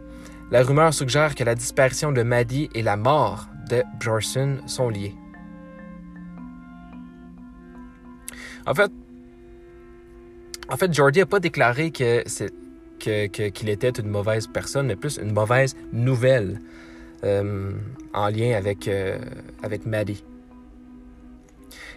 [0.50, 5.14] La rumeur suggère que la disparition de Maddie et la mort de Bjorson sont liées.
[8.64, 8.92] En fait,
[10.68, 12.22] en fait, Jordi n'a pas déclaré que
[12.98, 16.60] qu'il était une mauvaise personne, mais plus une mauvaise nouvelle
[17.24, 18.88] en lien avec,
[19.62, 20.24] avec Maddie.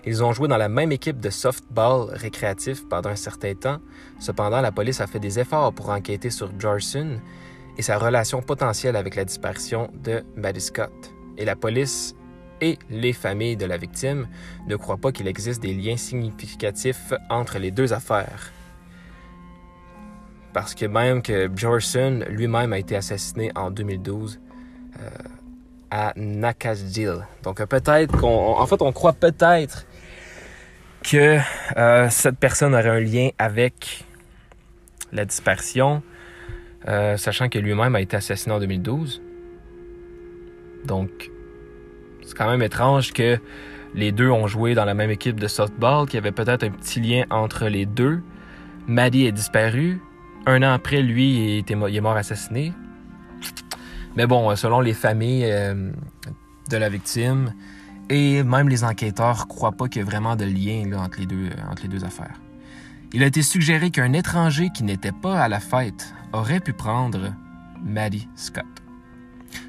[0.05, 3.79] Ils ont joué dans la même équipe de softball récréatif pendant un certain temps.
[4.19, 7.19] Cependant, la police a fait des efforts pour enquêter sur Jorson
[7.79, 10.91] et sa relation potentielle avec la disparition de Maddie Scott.
[11.37, 12.13] Et la police
[12.59, 14.27] et les familles de la victime
[14.67, 18.51] ne croient pas qu'il existe des liens significatifs entre les deux affaires.
[20.51, 24.41] Parce que même que Bjorson lui-même a été assassiné en 2012
[24.99, 25.09] euh,
[25.89, 27.25] à Nakasdil.
[27.43, 28.55] Donc peut-être qu'on...
[28.57, 29.85] En fait, on croit peut-être
[31.01, 31.39] que
[31.77, 34.03] euh, cette personne aurait un lien avec
[35.13, 36.03] la dispersion,
[36.87, 39.21] euh, sachant que lui-même a été assassiné en 2012.
[40.85, 41.31] Donc,
[42.23, 43.37] c'est quand même étrange que
[43.95, 46.69] les deux ont joué dans la même équipe de softball, qu'il y avait peut-être un
[46.69, 48.21] petit lien entre les deux.
[48.87, 49.99] Maddie est disparu.
[50.45, 52.73] Un an après, lui, il, est mort assassiné.
[54.15, 55.91] Mais bon, selon les familles euh,
[56.69, 57.53] de la victime,
[58.09, 61.87] et même les enquêteurs croient pas qu'il y ait vraiment de lien euh, entre les
[61.87, 62.39] deux affaires.
[63.13, 67.33] Il a été suggéré qu'un étranger qui n'était pas à la fête aurait pu prendre
[67.83, 68.65] Maddie Scott.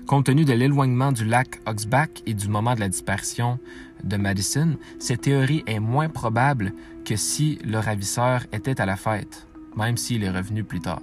[0.07, 3.59] Compte tenu de l'éloignement du lac Oxback et du moment de la disparition
[4.05, 6.73] de Madison, cette théorie est moins probable
[7.05, 9.47] que si le ravisseur était à la fête,
[9.77, 11.03] même s'il est revenu plus tard.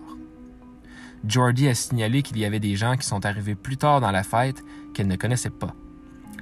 [1.27, 4.23] Jordi a signalé qu'il y avait des gens qui sont arrivés plus tard dans la
[4.23, 5.73] fête qu'elle ne connaissait pas.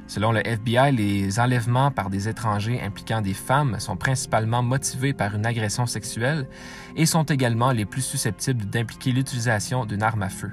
[0.07, 5.35] Selon le FBI, les enlèvements par des étrangers impliquant des femmes sont principalement motivés par
[5.35, 6.47] une agression sexuelle
[6.95, 10.51] et sont également les plus susceptibles d'impliquer l'utilisation d'une arme à feu.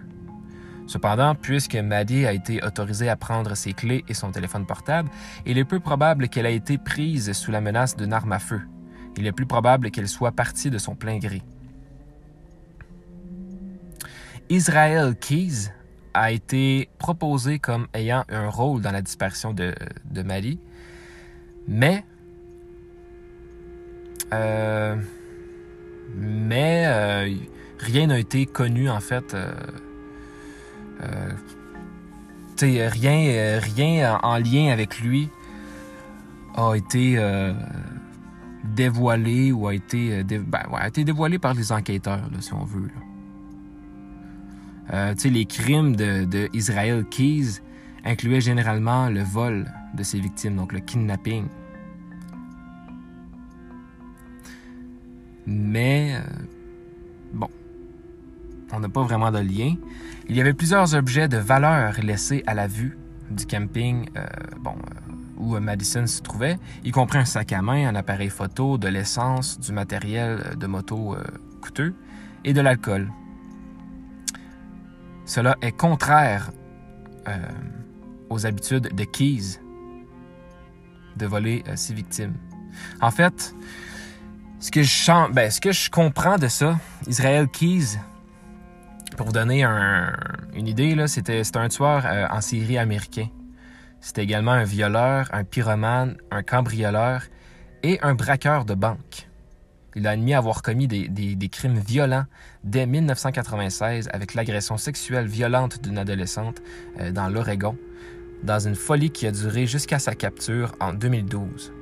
[0.87, 5.11] Cependant, puisque Maddie a été autorisée à prendre ses clés et son téléphone portable,
[5.47, 8.63] il est peu probable qu'elle ait été prise sous la menace d'une arme à feu.
[9.17, 11.43] Il est plus probable qu'elle soit partie de son plein gré.
[14.49, 15.71] Israel Keys
[16.15, 19.75] a été proposé comme ayant un rôle dans la disparition de,
[20.11, 20.59] de Maddie,
[21.69, 22.05] mais
[24.33, 24.97] euh,
[26.17, 27.35] mais euh,
[27.79, 29.35] rien n'a été connu en fait.
[29.35, 29.53] Euh,
[32.61, 35.29] rien, rien en lien avec lui
[36.55, 37.19] a été
[38.63, 42.89] dévoilé ou a été, ben, a été dévoilé par les enquêteurs, si on veut.
[44.93, 47.61] Euh, les crimes de, Israel Keys
[48.05, 51.47] incluaient généralement le vol de ses victimes, donc le kidnapping.
[55.47, 56.21] Mais, euh,
[57.33, 57.49] bon,
[58.73, 59.75] on n'a pas vraiment de lien.
[60.29, 62.99] Il y avait plusieurs objets de valeur laissés à la vue
[63.31, 64.27] du camping euh,
[64.61, 64.75] bon,
[65.39, 69.59] où Madison se trouvait, y compris un sac à main, un appareil photo, de l'essence,
[69.59, 71.17] du matériel de moto
[71.61, 71.95] coûteux
[72.45, 73.09] et de l'alcool.
[75.25, 76.51] Cela est contraire
[77.29, 77.37] euh,
[78.31, 79.61] aux habitudes de Keys
[81.17, 82.35] de voler euh, ses victimes.
[83.01, 83.55] En fait,
[84.59, 85.51] ce que je, ben,
[85.91, 87.99] comprends de ça, Israel Keys,
[89.17, 89.65] pour vous donner
[90.55, 93.29] une idée, c'était un tueur euh, en série américain.
[94.01, 97.23] C'était également un violeur, un pyromane, un cambrioleur
[97.83, 99.29] et un braqueur de banque.
[99.95, 102.25] Il a admis avoir commis des, crimes violents
[102.65, 106.63] dès 1996 avec l'agression sexuelle violente d'une adolescente
[107.01, 107.77] euh, dans l'Oregon,
[108.43, 111.73] dans une folie qui a duré jusqu'à sa capture en 2012.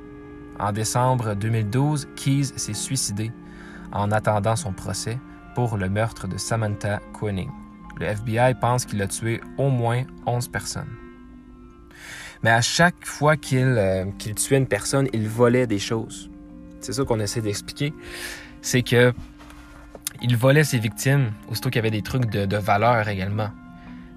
[0.59, 3.31] En décembre 2012, Keys s'est suicidé
[3.93, 5.17] en attendant son procès
[5.55, 7.49] pour le meurtre de Samantha Quinning.
[7.99, 10.89] Le FBI pense qu'il a tué au moins 11 personnes.
[12.43, 16.30] Mais à chaque fois euh, qu'il tuait une personne, il volait des choses.
[16.81, 17.93] C'est ça qu'on essaie d'expliquer.
[18.61, 19.13] C'est que
[20.21, 23.49] il volait ses victimes, aussitôt qu'il y avait des trucs de, valeur également.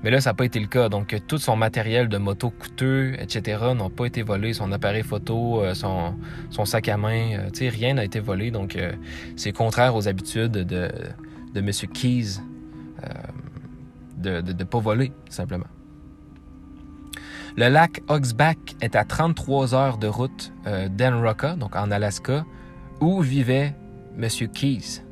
[0.03, 0.91] Mais là, ça n'a pas été le cas.
[0.91, 4.53] Donc, tout son matériel de moto coûteux, etc., n'ont pas été volés.
[4.53, 6.15] Son appareil photo, euh, son,
[6.67, 8.51] sac à main, euh, rien n'a été volé.
[8.51, 8.93] Donc, euh,
[9.37, 10.91] c'est contraire aux habitudes de,
[11.55, 11.71] de M.
[11.71, 12.41] Keys
[14.19, 15.67] de ne pas voler, simplement.
[17.57, 20.53] Le lac Oxback est à 33 heures de route
[20.91, 22.45] d'Enroca, donc en Alaska,
[23.01, 23.75] où vivait
[24.19, 24.29] M.
[24.53, 25.03] Keys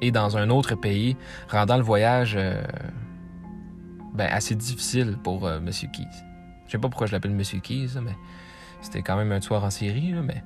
[0.00, 1.16] et dans un autre pays,
[1.48, 2.62] rendant le voyage euh,
[4.14, 5.70] ben, assez difficile pour euh, M.
[5.70, 6.06] Keys.
[6.66, 7.42] Je sais pas pourquoi je l'appelle M.
[7.60, 8.14] Keys, mais
[8.82, 10.12] c'était quand même un tueur en série.
[10.12, 10.42] mais...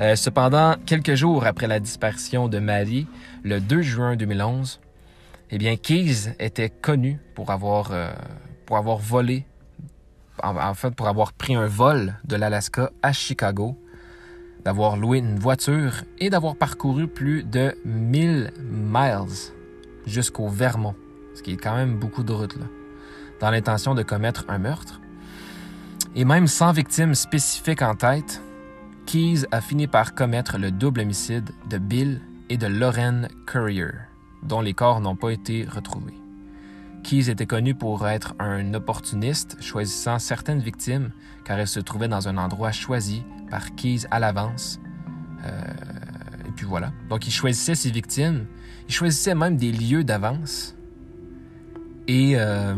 [0.00, 3.06] Euh, cependant, quelques jours après la disparition de Maddie,
[3.44, 4.80] le 2 juin 2011,
[5.50, 7.92] eh bien, Keys était connu pour avoir,
[8.64, 9.46] pour avoir volé,
[10.42, 13.76] en fait, pour avoir pris un vol de l'Alaska à Chicago
[14.66, 19.30] d'avoir loué une voiture et d'avoir parcouru plus de 1000 miles
[20.06, 20.96] jusqu'au Vermont,
[21.36, 22.66] ce qui est quand même beaucoup de route, là,
[23.40, 25.00] dans l'intention de commettre un meurtre.
[26.16, 28.42] Et même sans victime spécifique en tête,
[29.06, 33.92] Keys a fini par commettre le double homicide de Bill et de Lauren Courier,
[34.42, 36.25] dont les corps n'ont pas été retrouvés.
[37.06, 41.12] Keys était connu pour être un opportuniste, choisissant certaines victimes
[41.44, 44.80] car elles se trouvaient dans un endroit choisi par Keys à l'avance.
[45.44, 45.50] Euh,
[46.48, 46.90] et puis voilà.
[47.08, 48.46] Donc il choisissait ses victimes.
[48.88, 50.74] Il choisissait même des lieux d'avance.
[52.08, 52.74] Et, euh,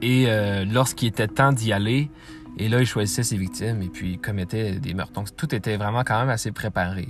[0.00, 2.10] et euh, lorsqu'il était temps d'y aller,
[2.56, 5.12] et là, il choisissait ses victimes et puis il commettait des meurtres.
[5.12, 7.06] Donc tout était vraiment quand même assez préparé.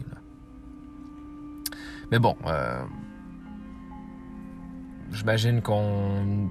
[2.11, 2.35] Mais bon,
[5.15, 6.51] j'imagine qu'on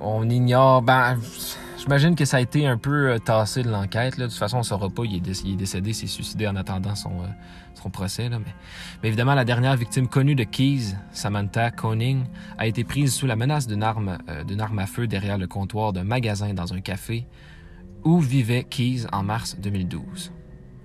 [0.00, 0.82] on ignore.
[0.82, 1.18] Ben,
[1.80, 4.18] J'imagine que ça a été un peu euh, tassé de l'enquête.
[4.18, 5.02] De toute façon, on ne saura pas.
[5.06, 8.28] Il est, décédé, s'est suicidé en attendant son, euh, procès.
[8.28, 9.08] Mais...
[9.08, 12.24] évidemment, la dernière victime connue de Keys, Samantha Koning,
[12.58, 15.46] a été prise sous la menace d'une arme, euh, d'une arme à feu derrière le
[15.46, 17.26] comptoir d'un magasin dans un café
[18.04, 20.32] où vivait Keys en mars 2012.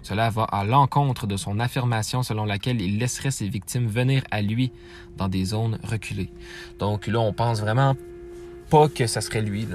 [0.06, 4.43] Cela va à l'encontre de son affirmation selon laquelle il laisserait ses victimes venir à
[4.43, 4.72] lui
[5.18, 6.30] dans des zones reculées.
[6.78, 7.95] Donc là, on pense vraiment
[8.70, 9.68] pas que ça serait lui.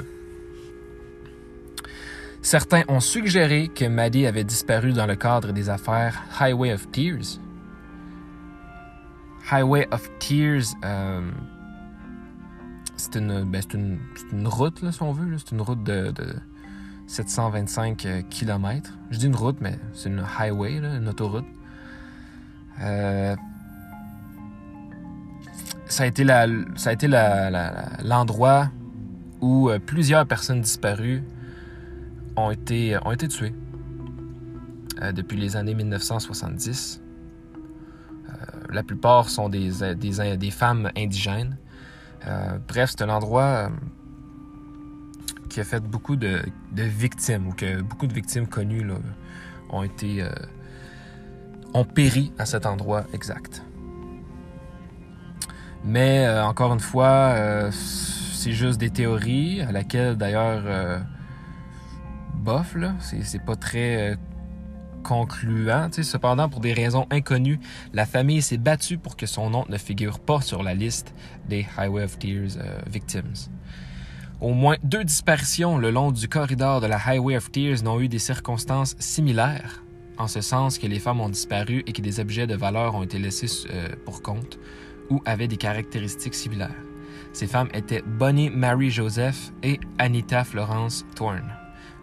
[2.43, 7.41] Certains ont suggéré que Maddie avait disparu dans le cadre des affaires Highway of Tears.
[9.51, 11.28] Highway of Tears, euh,
[12.97, 13.99] c'est une, ben, une,
[14.31, 15.37] une, route, là, si on veut.
[15.39, 16.14] C'est une route de,
[17.11, 18.93] 725 euh, km.
[19.11, 21.45] Je dis une route, mais c'est une highway, une autoroute.
[22.81, 23.35] Euh,
[25.87, 26.23] ça a été
[28.05, 28.71] l'endroit
[29.41, 31.25] où euh, plusieurs personnes disparues
[32.37, 32.97] ont été,
[33.29, 33.55] tuées
[35.13, 37.03] depuis les années 1970.
[38.71, 41.57] la plupart sont des, des femmes indigènes.
[42.69, 43.71] bref, c'est un endroit
[45.51, 46.41] qui a fait beaucoup de,
[46.73, 48.87] victimes, ou que beaucoup de victimes connues
[49.69, 50.23] ont été.
[50.23, 50.31] Euh,
[51.73, 53.63] ont péri à cet endroit exact.
[55.85, 61.01] Mais euh, encore une fois, euh, c'est juste des théories, à laquelle d'ailleurs,
[62.35, 64.17] bof, là, c'est pas très
[65.05, 65.89] concluant.
[65.93, 67.61] Cependant, pour des raisons inconnues,
[67.93, 71.15] la famille s'est battue pour que son nom ne figure pas sur la liste
[71.49, 73.49] des Highway of Tears victims.
[74.41, 78.09] Au moins deux disparitions le long du corridor de la Highway of Tears n'ont eu
[78.09, 79.84] des circonstances similaires,
[80.16, 83.03] en ce sens que les femmes ont disparu et que des objets de valeur ont
[83.03, 84.59] été laissés euh, pour compte
[85.11, 86.82] ou avaient des caractéristiques similaires.
[87.34, 91.53] Ces femmes étaient Bonnie Mary Joseph et Anita Florence Thorne.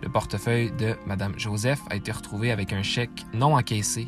[0.03, 4.07] Le portefeuille de Madame Joseph a été retrouvé avec un chèque non encaissé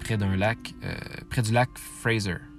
[0.00, 0.92] près d'un lac, euh,
[1.28, 2.49] près du lac Fraser.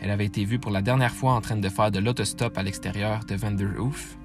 [0.00, 2.62] Elle avait été vue pour la dernière fois en train de faire de l'autostop à
[2.62, 4.16] l'extérieur de Vanderhoof.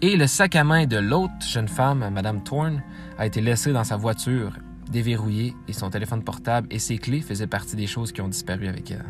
[0.00, 2.82] Et le sac à main de l'autre jeune femme, Madame Thorne,
[3.16, 4.52] a été laissé dans sa voiture,
[4.90, 8.66] déverrouillé, et son téléphone portable et ses clés faisaient partie des choses qui ont disparu
[8.66, 9.04] avec elle.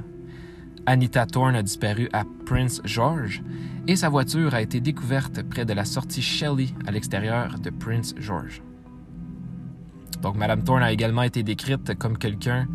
[0.84, 3.42] Anita Thorne a disparu à Prince George
[3.86, 8.14] et sa voiture a été découverte près de la sortie Shelley à l'extérieur de Prince
[8.18, 8.60] George.
[10.20, 12.68] Donc, Madame Thorne a également été décrite comme quelqu'un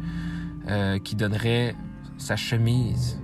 [0.70, 1.76] euh, qui donnerait
[2.18, 3.20] sa chemise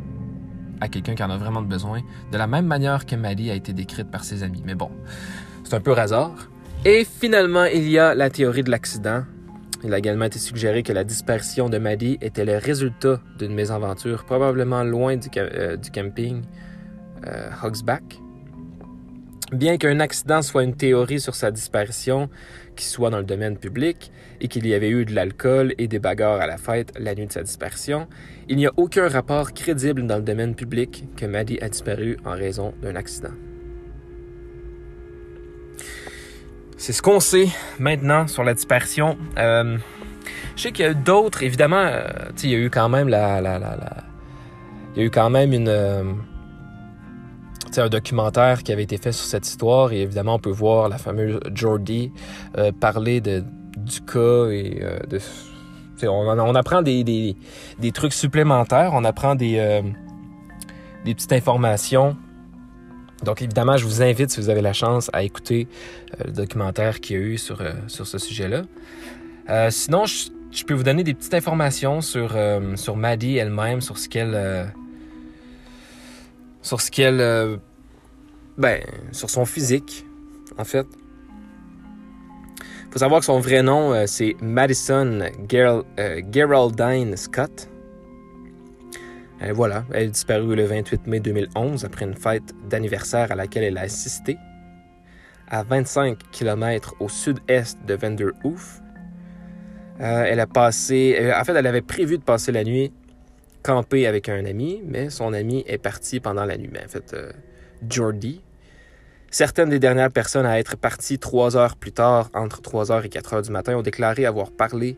[0.81, 3.71] à quelqu'un qui en a vraiment besoin, de la même manière que Maddie a été
[3.73, 4.61] décrite par ses amis.
[4.65, 4.91] Mais bon,
[5.63, 6.49] c'est un peu hasard.
[6.83, 9.23] Et finalement, il y a la théorie de l'accident.
[9.85, 14.25] Il a également été suggéré que la disparition de Maddie était le résultat d'une mésaventure,
[14.25, 16.41] probablement loin du, euh, camping
[17.25, 18.19] euh, Hogsback.
[19.53, 22.29] Bien qu'un accident soit une théorie sur sa disparition,
[22.75, 24.11] qui soit dans le domaine public,
[24.41, 27.27] et qu'il y avait eu de l'alcool et des bagarres à la fête la nuit
[27.27, 28.07] de sa disparition,
[28.49, 32.31] il n'y a aucun rapport crédible dans le domaine public que Maddie a disparu en
[32.31, 33.33] raison d'un accident.
[36.77, 37.47] C'est ce qu'on sait
[37.79, 39.17] maintenant sur la disparition.
[39.37, 39.77] Euh,
[40.57, 42.03] je sais qu'il y a d'autres, évidemment, euh,
[42.43, 43.39] il y a eu quand même la,
[44.93, 46.03] il y a eu quand même une euh,
[47.81, 50.97] un documentaire qui avait été fait sur cette histoire et évidemment on peut voir la
[50.97, 52.11] fameuse Jordi
[52.57, 53.43] euh, parler de,
[53.77, 54.99] du cas et euh,
[56.03, 57.35] on, apprend des, des,
[57.79, 59.81] des, trucs supplémentaires, on apprend des, euh,
[61.05, 62.17] des petites informations.
[63.23, 65.69] Donc évidemment, je vous invite, si vous avez la chance, à écouter
[66.25, 68.63] le documentaire qu'il y a eu sur, sur ce sujet-là.
[69.71, 72.35] sinon, je, je, peux vous donner des petites informations sur,
[72.75, 74.73] sur Maddie elle-même, sur ce qu'elle
[76.63, 77.21] sur ce qu'elle.
[77.21, 77.57] Euh,
[78.57, 80.05] ben, sur son physique,
[80.57, 80.87] en fait.
[82.91, 85.21] faut savoir que son vrai nom, euh, c'est Madison
[85.53, 87.69] euh, Geraldine Scott.
[89.53, 93.77] voilà, elle est disparue le 28 mai 2011 après une fête d'anniversaire à laquelle elle
[93.77, 94.37] a assisté
[95.49, 98.81] à 25 km au sud-est de Vanderhoof.
[99.99, 102.93] elle a passé, en fait, elle avait prévu de passer la nuit
[103.63, 106.69] camper avec un ami, mais son ami est parti pendant la nuit.
[106.71, 107.31] Mais en fait, euh,
[107.89, 108.41] Jordi.
[109.31, 113.09] Certaines des dernières personnes à être parties trois heures plus tard, entre 3 heures et
[113.09, 114.95] 4 heures du matin, ont déclaré avoir parlé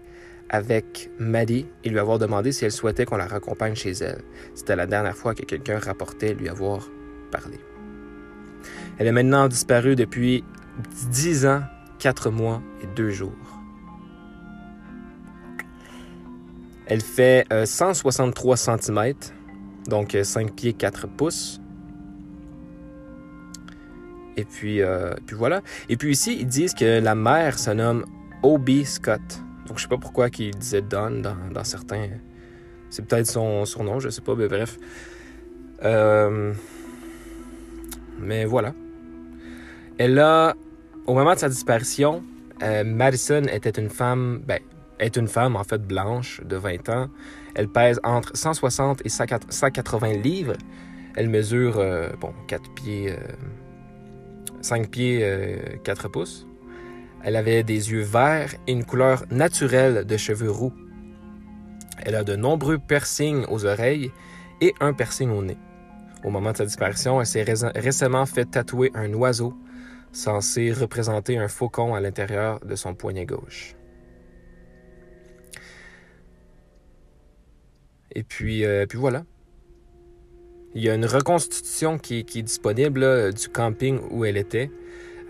[0.50, 4.22] avec Maddie et lui avoir demandé si elle souhaitait qu'on la raccompagne chez elle.
[4.54, 6.90] C'était la dernière fois que quelqu'un rapportait lui avoir
[7.32, 7.60] parlé.
[8.98, 10.44] Elle est maintenant disparue depuis
[11.12, 11.62] 10 ans,
[12.00, 13.32] 4 mois et 2 jours.
[16.88, 19.14] Elle fait 163 euh, cm,
[19.88, 21.60] donc 5 euh, pieds 4 pouces.
[24.38, 25.62] Et puis, euh, puis voilà.
[25.90, 28.06] Et puis ici, ils disent que la mère se nomme
[28.44, 29.22] Obi Scott.
[29.68, 32.10] Donc je sais pas pourquoi qu'ils disaient Don dans, certains.
[32.90, 34.78] C'est peut-être son surnom, je sais pas, mais bref.
[38.20, 38.74] mais voilà.
[39.98, 40.54] Elle a,
[41.08, 42.24] au moment de sa disparition,
[42.62, 44.60] Madison était une femme, ben,
[45.00, 47.10] est une femme en fait blanche de 20 ans.
[47.56, 50.56] Elle pèse entre 160 et 180 livres.
[51.16, 53.16] Elle mesure, euh, bon, 4 pieds,
[54.62, 56.48] 5 pieds, 4 pouces.
[57.24, 60.74] Elle avait des yeux verts et une couleur naturelle de cheveux roux.
[62.04, 64.12] Elle a de nombreux piercings aux oreilles
[64.62, 65.58] et un piercing au nez.
[66.24, 69.54] Au moment de sa disparition, elle s'est récemment fait tatouer un oiseau
[70.16, 73.76] censé représenter un faucon à l'intérieur de son poignet gauche.
[78.16, 79.24] Et puis, euh, puis voilà.
[80.74, 84.72] Il y a une reconstitution qui, est disponible du camping où elle était,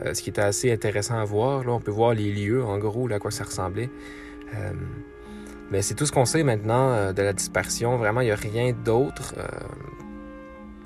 [0.03, 1.63] euh, ce qui était assez intéressant à voir.
[1.63, 3.89] Là, on peut voir les lieux, en gros, à quoi ça ressemblait.
[4.55, 4.71] Euh,
[5.71, 7.97] mais c'est tout ce qu'on sait maintenant de la dispersion.
[7.97, 9.35] Vraiment, il n'y a rien d'autre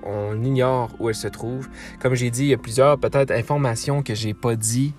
[0.01, 1.67] on ignore où elle se trouve.
[1.99, 4.93] Comme j'ai dit, il y a plusieurs peut-être informations que j'ai pas dit,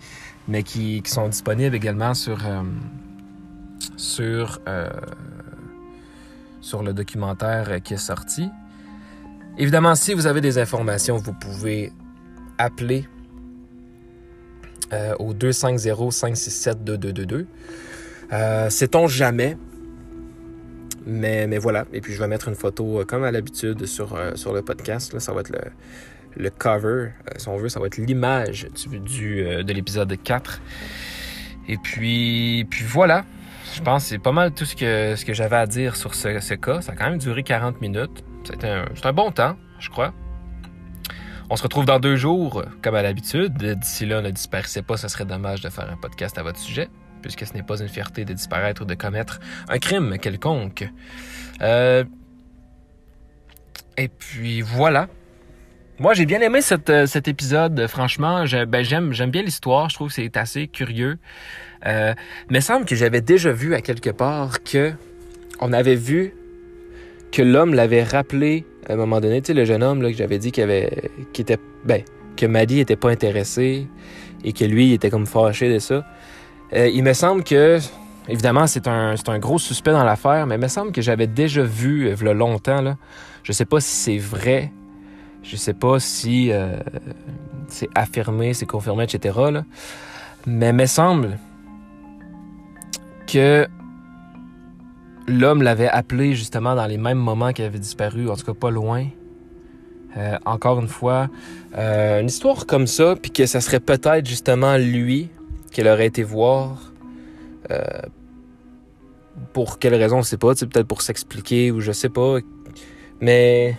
[0.46, 2.38] mais qui, sont disponibles également sur,
[3.96, 4.60] sur,
[6.60, 8.50] sur le documentaire qui est sorti.
[9.58, 11.92] Évidemment, si vous avez des informations, vous pouvez
[12.58, 13.06] appeler
[14.92, 17.46] euh, au 250-567-2222.
[18.32, 19.56] Euh, Sait-on jamais?
[21.06, 21.86] Mais, mais voilà.
[21.92, 25.18] Et puis, je vais mettre une photo, euh, comme à l'habitude, sur, euh, le podcast.
[25.18, 25.52] Ça va être
[26.36, 27.68] le, cover, si on veut.
[27.68, 30.60] Ça va être l'image de l'épisode 4.
[31.68, 33.24] Et puis, puis voilà.
[33.72, 36.80] Je pense que c'est pas mal tout ce que, j'avais à dire sur ce, cas.
[36.80, 38.24] Ça a quand même duré 40 minutes.
[38.44, 40.12] C'est un, un bon temps, je crois.
[41.48, 43.54] On se retrouve dans deux jours, comme à l'habitude.
[43.56, 46.88] D'ici là, ne disparaissez pas, ce serait dommage de faire un podcast à votre sujet
[47.20, 50.88] puisque ce n'est pas une fierté de disparaître ou de commettre un crime quelconque.
[51.62, 52.04] Euh,
[53.96, 55.08] et puis voilà.
[56.00, 57.86] Moi, j'ai bien aimé euh, cet épisode.
[57.86, 59.90] Franchement, ben, j'aime, bien l'histoire.
[59.90, 61.18] Je trouve que c'est assez curieux.
[61.84, 62.14] Euh,
[62.48, 64.94] mais semble que j'avais déjà vu à quelque part que
[65.60, 66.32] on avait vu
[67.30, 69.42] que l'homme l'avait rappelé à un moment donné.
[69.42, 72.00] Tu sais, le jeune homme là, que j'avais dit qu'il avait, était, ben,
[72.34, 73.86] que Maddie était pas intéressé
[74.42, 76.06] et que lui il était comme fâché de ça.
[76.72, 77.78] Euh, il me semble que,
[78.26, 81.62] évidemment, c'est un, un, gros suspect dans l'affaire, mais il me semble que j'avais déjà
[81.62, 82.96] vu, il longtemps, là,
[83.42, 84.72] je sais pas si c'est vrai,
[85.42, 86.76] je sais pas si euh,
[87.68, 89.38] c'est affirmé, c'est confirmé, etc.
[89.50, 89.64] Là.
[90.46, 91.38] Mais me semble
[93.26, 93.66] que
[95.26, 98.70] l'homme l'avait appelé justement dans les mêmes moments qu'il avait disparu, en tout cas pas
[98.70, 99.06] loin.
[100.16, 101.28] Euh, encore une fois,
[101.76, 105.30] une histoire comme ça, puis que ça serait peut-être justement lui
[105.70, 106.92] qu'elle aurait été voir.
[107.70, 107.78] Euh,
[109.52, 110.54] pour quelle raison, on sait pas.
[110.54, 112.38] Peut-être pour s'expliquer ou je sais pas.
[113.20, 113.76] Mais.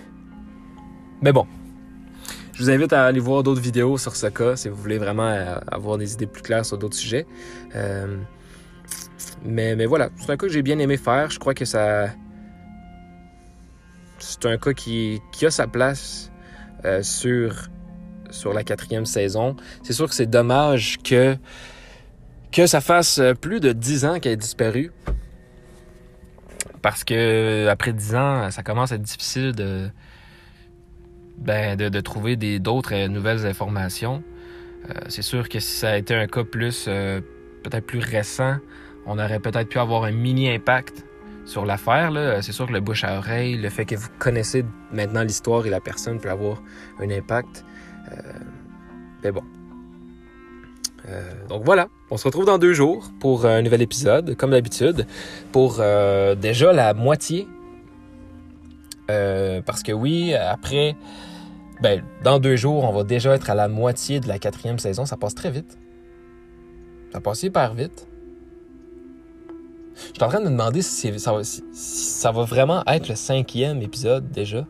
[1.21, 1.45] Mais bon.
[2.53, 5.27] Je vous invite à aller voir d'autres vidéos sur ce cas si vous voulez vraiment
[5.27, 7.25] euh, avoir des idées plus claires sur d'autres sujets.
[7.75, 8.17] Euh,
[9.43, 11.31] mais, mais voilà, c'est un cas que j'ai bien aimé faire.
[11.31, 12.09] Je crois que ça.
[14.19, 16.31] C'est un cas qui, a sa place
[17.01, 17.69] sur,
[18.29, 19.55] sur la quatrième saison.
[19.83, 21.37] C'est sûr que c'est dommage que
[22.67, 24.91] ça fasse euh, plus de dix ans qu'elle est disparue.
[26.81, 29.89] Parce que après dix ans, ça commence à être difficile de,
[31.41, 34.23] ben, de, trouver d'autres euh, nouvelles informations.
[34.89, 38.57] Euh, c'est sûr que si ça a été un cas plus peut-être plus récent,
[39.05, 41.05] on aurait peut-être pu avoir un mini impact
[41.45, 42.11] sur l'affaire.
[42.41, 45.69] C'est sûr que le bouche à oreille, le fait que vous connaissez maintenant l'histoire et
[45.69, 46.61] la personne peut avoir
[46.99, 47.63] un impact.
[49.23, 49.43] mais bon,
[51.09, 55.07] euh, donc voilà, on se retrouve dans deux jours pour un nouvel épisode, comme d'habitude,
[55.51, 57.47] pour euh, déjà la moitié.
[59.09, 60.95] Euh, parce que oui, après,
[61.81, 65.05] ben, dans deux jours, on va déjà être à la moitié de la quatrième saison.
[65.05, 65.77] Ça passe très vite.
[67.11, 68.07] Ça passe hyper vite.
[69.95, 74.29] Je suis en train de me demander si ça, va, vraiment être le cinquième épisode
[74.31, 74.65] déjà.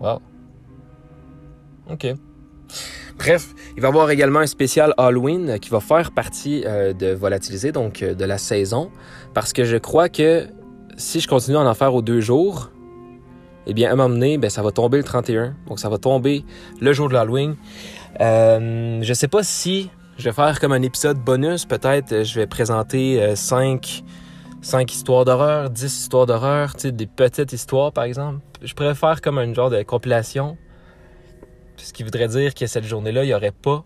[0.00, 0.20] Wow.
[1.90, 2.06] OK.
[3.18, 7.08] Bref, il va y avoir également un spécial Halloween qui va faire partie euh, de
[7.08, 8.90] Volatiliser, donc euh, de la saison,
[9.34, 10.46] parce que je crois que
[10.96, 12.70] si je continue à en faire aux deux jours,
[13.68, 15.54] eh bien, à un moment donné, ben, ça va tomber le 31.
[15.68, 16.44] Donc, ça va tomber
[16.80, 17.56] le jour de l'Halloween.
[18.20, 21.64] Euh, je sais pas si je vais faire comme un épisode bonus.
[21.64, 24.02] Peut-être je vais présenter 5
[24.60, 28.40] cinq, histoires d'horreur, 10 histoires d'horreur, des petites histoires, par exemple.
[28.62, 30.56] Je pourrais faire comme un genre de compilation
[31.84, 33.84] ce qui voudrait dire que cette journée-là, il n'y aurait pas,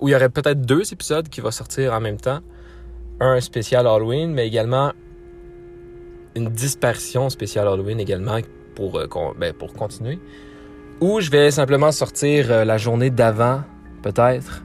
[0.00, 2.40] ou il y aurait peut-être deux épisodes qui vont sortir en même temps.
[3.20, 4.92] Un spécial Halloween, mais également
[6.36, 8.38] une disparition spéciale Halloween également
[8.74, 9.06] pour, euh,
[9.38, 10.18] ben, pour continuer.
[11.00, 13.62] Ou je vais simplement sortir euh, la journée d'avant,
[14.02, 14.62] peut-être,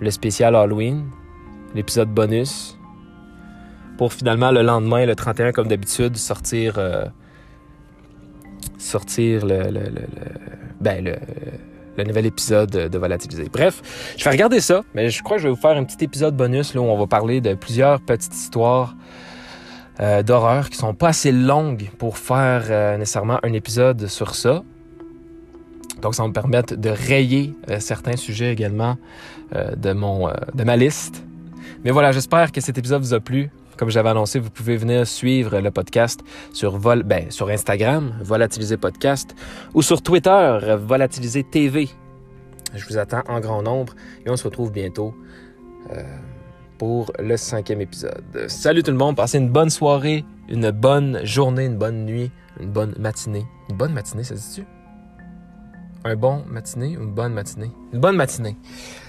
[0.00, 1.04] le spécial Halloween,
[1.74, 2.78] l'épisode bonus,
[3.98, 7.04] pour finalement le lendemain, le 31, comme d'habitude, sortir, euh,
[8.78, 9.64] sortir le,
[10.80, 11.04] ben,
[11.96, 13.48] le, nouvel épisode de Volatiliser.
[13.52, 16.04] Bref, je vais regarder ça, mais je crois que je vais vous faire un petit
[16.04, 18.96] épisode bonus là, où on va parler de plusieurs petites histoires
[20.00, 24.62] euh, d'horreur qui sont pas assez longues pour faire euh, nécessairement un épisode sur ça.
[26.00, 28.96] Donc, ça va me permettre de rayer euh, certains sujets également
[29.54, 31.22] euh, de, mon, de ma liste.
[31.84, 33.50] Mais voilà, j'espère que cet épisode vous a plu.
[33.76, 36.20] Comme j'avais annoncé, vous pouvez venir suivre le podcast
[36.52, 39.34] sur, Vol ben, sur Instagram, Volatiliser Podcast,
[39.74, 41.88] ou sur Twitter, Volatiliser TV.
[42.74, 45.14] Je vous attends en grand nombre et on se retrouve bientôt
[46.82, 48.24] pour le cinquième épisode.
[48.48, 52.72] Salut tout le monde, passez une bonne soirée, une bonne journée, une bonne nuit, une
[52.72, 53.46] bonne matinée.
[53.70, 54.66] Une bonne matinée, ça se dit-tu?
[56.02, 57.70] Un bon matinée ou une bonne matinée?
[57.92, 58.56] Une bonne matinée.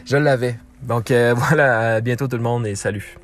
[0.06, 0.60] Je l'avais.
[0.84, 3.18] Donc euh, voilà, à bientôt tout le monde et salut.